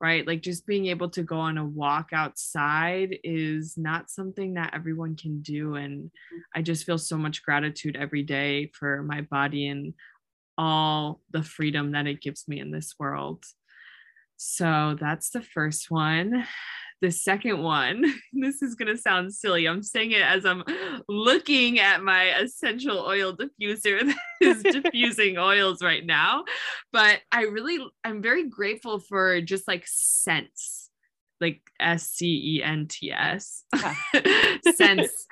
[0.00, 0.26] right?
[0.26, 5.14] Like just being able to go on a walk outside is not something that everyone
[5.14, 5.76] can do.
[5.76, 6.10] And
[6.56, 9.94] I just feel so much gratitude every day for my body and
[10.58, 13.44] all the freedom that it gives me in this world.
[14.36, 16.44] So that's the first one.
[17.00, 19.66] The second one, this is going to sound silly.
[19.66, 20.64] I'm saying it as I'm
[21.08, 26.44] looking at my essential oil diffuser that is diffusing oils right now.
[26.92, 30.90] But I really, I'm very grateful for just like scents,
[31.40, 33.64] like S C E N T S,
[34.74, 35.26] sense.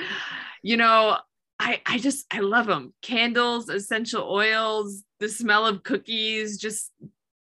[0.62, 1.18] You know,
[1.58, 2.92] I, I just I love them.
[3.02, 6.92] Candles, essential oils, the smell of cookies, just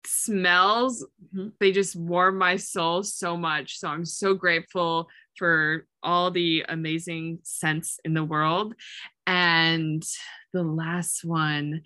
[0.06, 1.50] smells mm-hmm.
[1.60, 7.40] they just warm my soul so much so i'm so grateful for all the amazing
[7.44, 8.74] scents in the world
[9.28, 10.04] and
[10.52, 11.82] the last one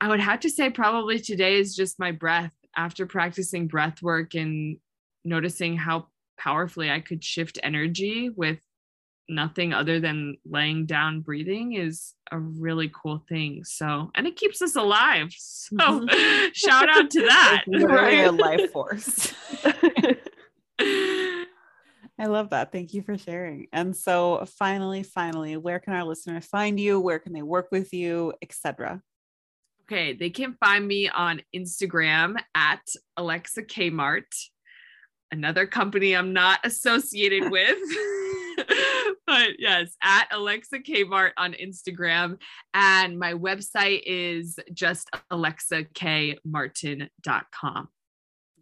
[0.00, 4.34] i would have to say probably today is just my breath after practicing breath work
[4.34, 4.78] and
[5.24, 6.06] noticing how
[6.38, 8.60] powerfully i could shift energy with
[9.30, 13.64] nothing other than laying down breathing is a really cool thing.
[13.64, 15.32] So, and it keeps us alive.
[15.36, 16.48] So, mm-hmm.
[16.52, 17.64] shout out to that.
[17.66, 18.26] Right?
[18.26, 19.32] a life force.
[22.18, 22.70] I love that.
[22.70, 23.68] Thank you for sharing.
[23.72, 27.00] And so, finally, finally, where can our listeners find you?
[27.00, 29.00] Where can they work with you, etc.?
[29.90, 32.82] Okay, they can find me on Instagram at
[33.16, 34.26] Alexa Kmart,
[35.32, 37.78] another company I'm not associated with.
[39.26, 42.38] but yes, at Alexa Kmart on Instagram.
[42.74, 47.88] And my website is just alexakmartin.com.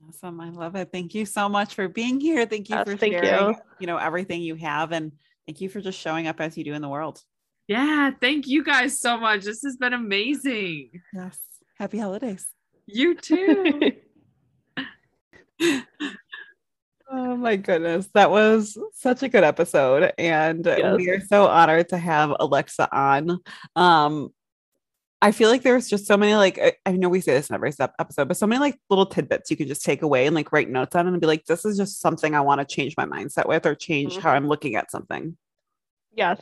[0.06, 0.40] Awesome.
[0.40, 0.90] I love it.
[0.92, 2.46] Thank you so much for being here.
[2.46, 3.60] Thank you yes, for thank sharing, you.
[3.80, 4.92] you know, everything you have.
[4.92, 5.12] And
[5.46, 7.20] thank you for just showing up as you do in the world.
[7.66, 8.12] Yeah.
[8.20, 9.44] Thank you guys so much.
[9.44, 11.02] This has been amazing.
[11.12, 11.38] Yes.
[11.78, 12.46] Happy holidays.
[12.86, 13.92] You too.
[17.10, 18.08] Oh my goodness.
[18.14, 20.12] That was such a good episode.
[20.18, 20.96] And yes.
[20.96, 23.40] we are so honored to have Alexa on.
[23.76, 24.30] Um,
[25.20, 27.72] I feel like there's just so many, like, I know we say this in every
[27.80, 30.70] episode, but so many like little tidbits you can just take away and like write
[30.70, 33.48] notes on and be like, this is just something I want to change my mindset
[33.48, 34.22] with or change mm-hmm.
[34.22, 35.36] how I'm looking at something.
[36.14, 36.40] Yes.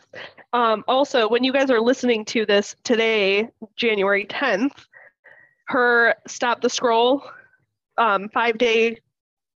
[0.52, 4.86] Um, also, when you guys are listening to this today, January 10th,
[5.68, 7.22] her Stop the Scroll
[7.98, 8.98] um, five day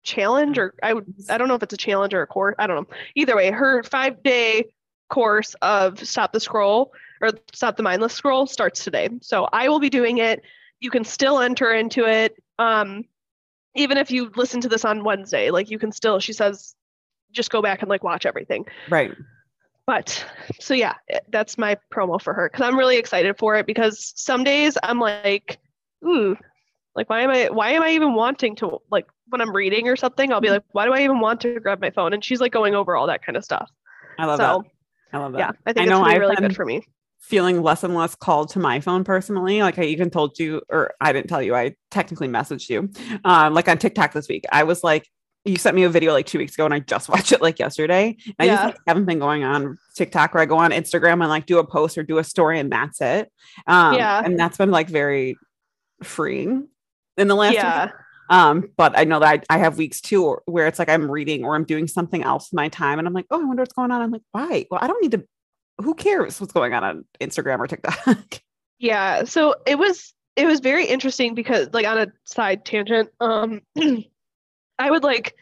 [0.03, 2.55] challenge or I would I don't know if it's a challenge or a course.
[2.59, 2.96] I don't know.
[3.14, 4.72] Either way, her five day
[5.09, 9.09] course of Stop the Scroll or Stop the Mindless Scroll starts today.
[9.20, 10.42] So I will be doing it.
[10.80, 12.42] You can still enter into it.
[12.59, 13.05] Um,
[13.74, 16.74] even if you listen to this on Wednesday, like you can still, she says,
[17.32, 18.66] just go back and like watch everything.
[18.88, 19.14] Right.
[19.86, 20.24] But
[20.61, 20.94] so yeah,
[21.28, 25.01] that's my promo for her because I'm really excited for it because some days I'm
[25.01, 25.59] like,
[26.05, 26.36] ooh,
[26.94, 29.97] like why am I why am I even wanting to like when I'm reading or
[29.97, 32.12] something, I'll be like, why do I even want to grab my phone?
[32.12, 33.70] And she's like going over all that kind of stuff.
[34.18, 34.64] I love so,
[35.12, 35.16] that.
[35.16, 35.39] I love that.
[35.39, 36.83] Yeah, I think I know it's really good for me.
[37.20, 39.62] Feeling less and less called to my phone personally.
[39.62, 42.91] Like I even told you, or I didn't tell you, I technically messaged you.
[43.24, 44.45] Um, like on TikTok this week.
[44.53, 45.07] I was like,
[45.45, 47.59] you sent me a video like two weeks ago and I just watched it like
[47.59, 48.16] yesterday.
[48.26, 51.28] And I just like, haven't been going on TikTok where I go on Instagram and
[51.28, 53.31] like do a post or do a story and that's it.
[53.66, 54.22] Um, yeah.
[54.24, 55.37] And that's been like very
[56.03, 56.68] freeing
[57.16, 57.91] in the last yeah.
[58.31, 61.45] Um, but I know that I, I have weeks too where it's like I'm reading
[61.45, 63.74] or I'm doing something else with my time and I'm like, oh, I wonder what's
[63.74, 64.01] going on.
[64.01, 64.66] I'm like, why?
[64.70, 65.24] Well, I don't need to.
[65.83, 68.41] Who cares what's going on on Instagram or TikTok?
[68.83, 69.24] Yeah.
[69.24, 73.61] So it was it was very interesting because like on a side tangent, um,
[74.78, 75.37] I would like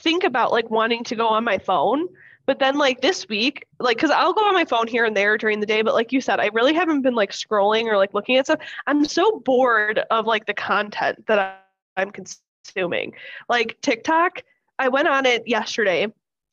[0.00, 2.08] think about like wanting to go on my phone
[2.46, 5.36] but then like this week like because i'll go on my phone here and there
[5.36, 8.14] during the day but like you said i really haven't been like scrolling or like
[8.14, 11.64] looking at stuff i'm so bored of like the content that
[11.98, 13.12] I'm consuming.
[13.48, 14.42] Like TikTok,
[14.78, 16.06] I went on it yesterday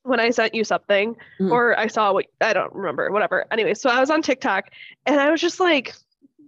[0.03, 1.51] when I sent you something, mm-hmm.
[1.51, 3.45] or I saw what I don't remember, whatever.
[3.51, 4.65] Anyway, so I was on TikTok
[5.05, 5.93] and I was just like,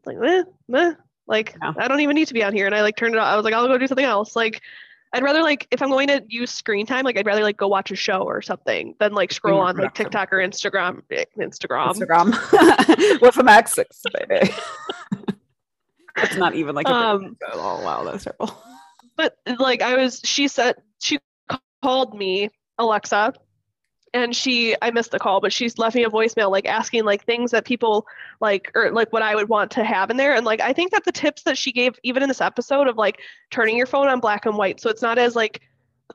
[0.06, 0.94] like, meh, meh.
[1.28, 1.74] like yeah.
[1.78, 2.66] I don't even need to be on here.
[2.66, 3.28] And I like turned it off.
[3.28, 4.36] I was like, I'll go do something else.
[4.36, 4.62] Like,
[5.14, 7.68] I'd rather like if I'm going to use screen time, like I'd rather like go
[7.68, 11.02] watch a show or something than like scroll on like TikTok or Instagram.
[11.12, 11.94] Eh, Instagram.
[11.94, 13.86] Instagram with some X6,
[14.28, 14.54] baby.
[16.18, 18.58] It's not even like a um, oh wow, that's terrible
[19.18, 21.20] but like I was, she said she
[21.84, 23.34] called me Alexa,
[24.14, 27.26] and she I missed the call, but she's left me a voicemail like asking like
[27.26, 28.06] things that people
[28.40, 30.92] like or like what I would want to have in there, and like I think
[30.92, 33.20] that the tips that she gave even in this episode of like
[33.52, 35.62] turning your phone on black and white, so it's not as like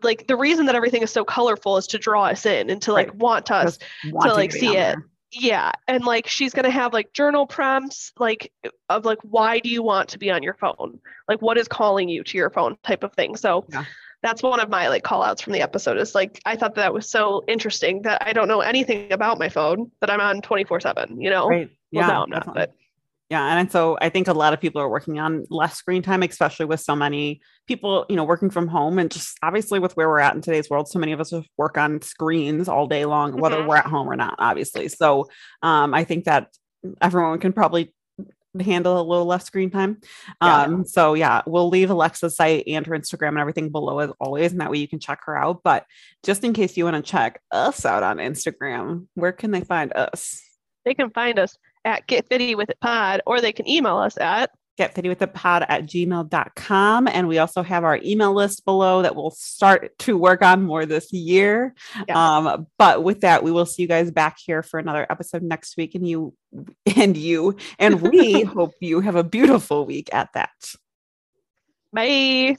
[0.02, 2.92] like the reason that everything is so colorful is to draw us in and to
[2.92, 3.16] like right.
[3.16, 4.96] want us to like see it.
[5.32, 8.52] Yeah, and like she's gonna have like journal prompts, like
[8.88, 11.00] of like why do you want to be on your phone?
[11.26, 13.36] Like what is calling you to your phone, type of thing.
[13.36, 13.84] So yeah.
[14.22, 15.96] that's one of my like call outs from the episode.
[15.96, 19.48] Is like I thought that, was so interesting that I don't know anything about my
[19.48, 21.18] phone that I'm on twenty four seven.
[21.20, 21.70] You know, right?
[21.90, 22.74] Yeah, well, no, not, but
[23.32, 23.56] yeah.
[23.58, 26.66] And so I think a lot of people are working on less screen time, especially
[26.66, 30.18] with so many people, you know, working from home and just obviously with where we're
[30.18, 33.56] at in today's world, so many of us work on screens all day long, whether
[33.56, 33.68] mm-hmm.
[33.68, 34.86] we're at home or not, obviously.
[34.88, 35.30] So
[35.62, 36.48] um, I think that
[37.00, 37.94] everyone can probably
[38.60, 40.02] handle a little less screen time.
[40.42, 40.64] Yeah.
[40.64, 44.52] Um, so yeah, we'll leave Alexa's site and her Instagram and everything below as always,
[44.52, 45.62] and that way you can check her out.
[45.64, 45.86] But
[46.22, 49.90] just in case you want to check us out on Instagram, where can they find
[49.94, 50.38] us?
[50.84, 54.50] They can find us at Get Fitty With Pod, or they can email us at
[54.78, 57.08] Get Fitty With It Pod at gmail.com.
[57.08, 60.86] And we also have our email list below that we'll start to work on more
[60.86, 61.74] this year.
[62.08, 62.36] Yeah.
[62.36, 65.76] Um, but with that, we will see you guys back here for another episode next
[65.76, 65.94] week.
[65.94, 66.34] And you
[66.96, 70.50] and you and we hope you have a beautiful week at that.
[71.92, 72.56] Bye.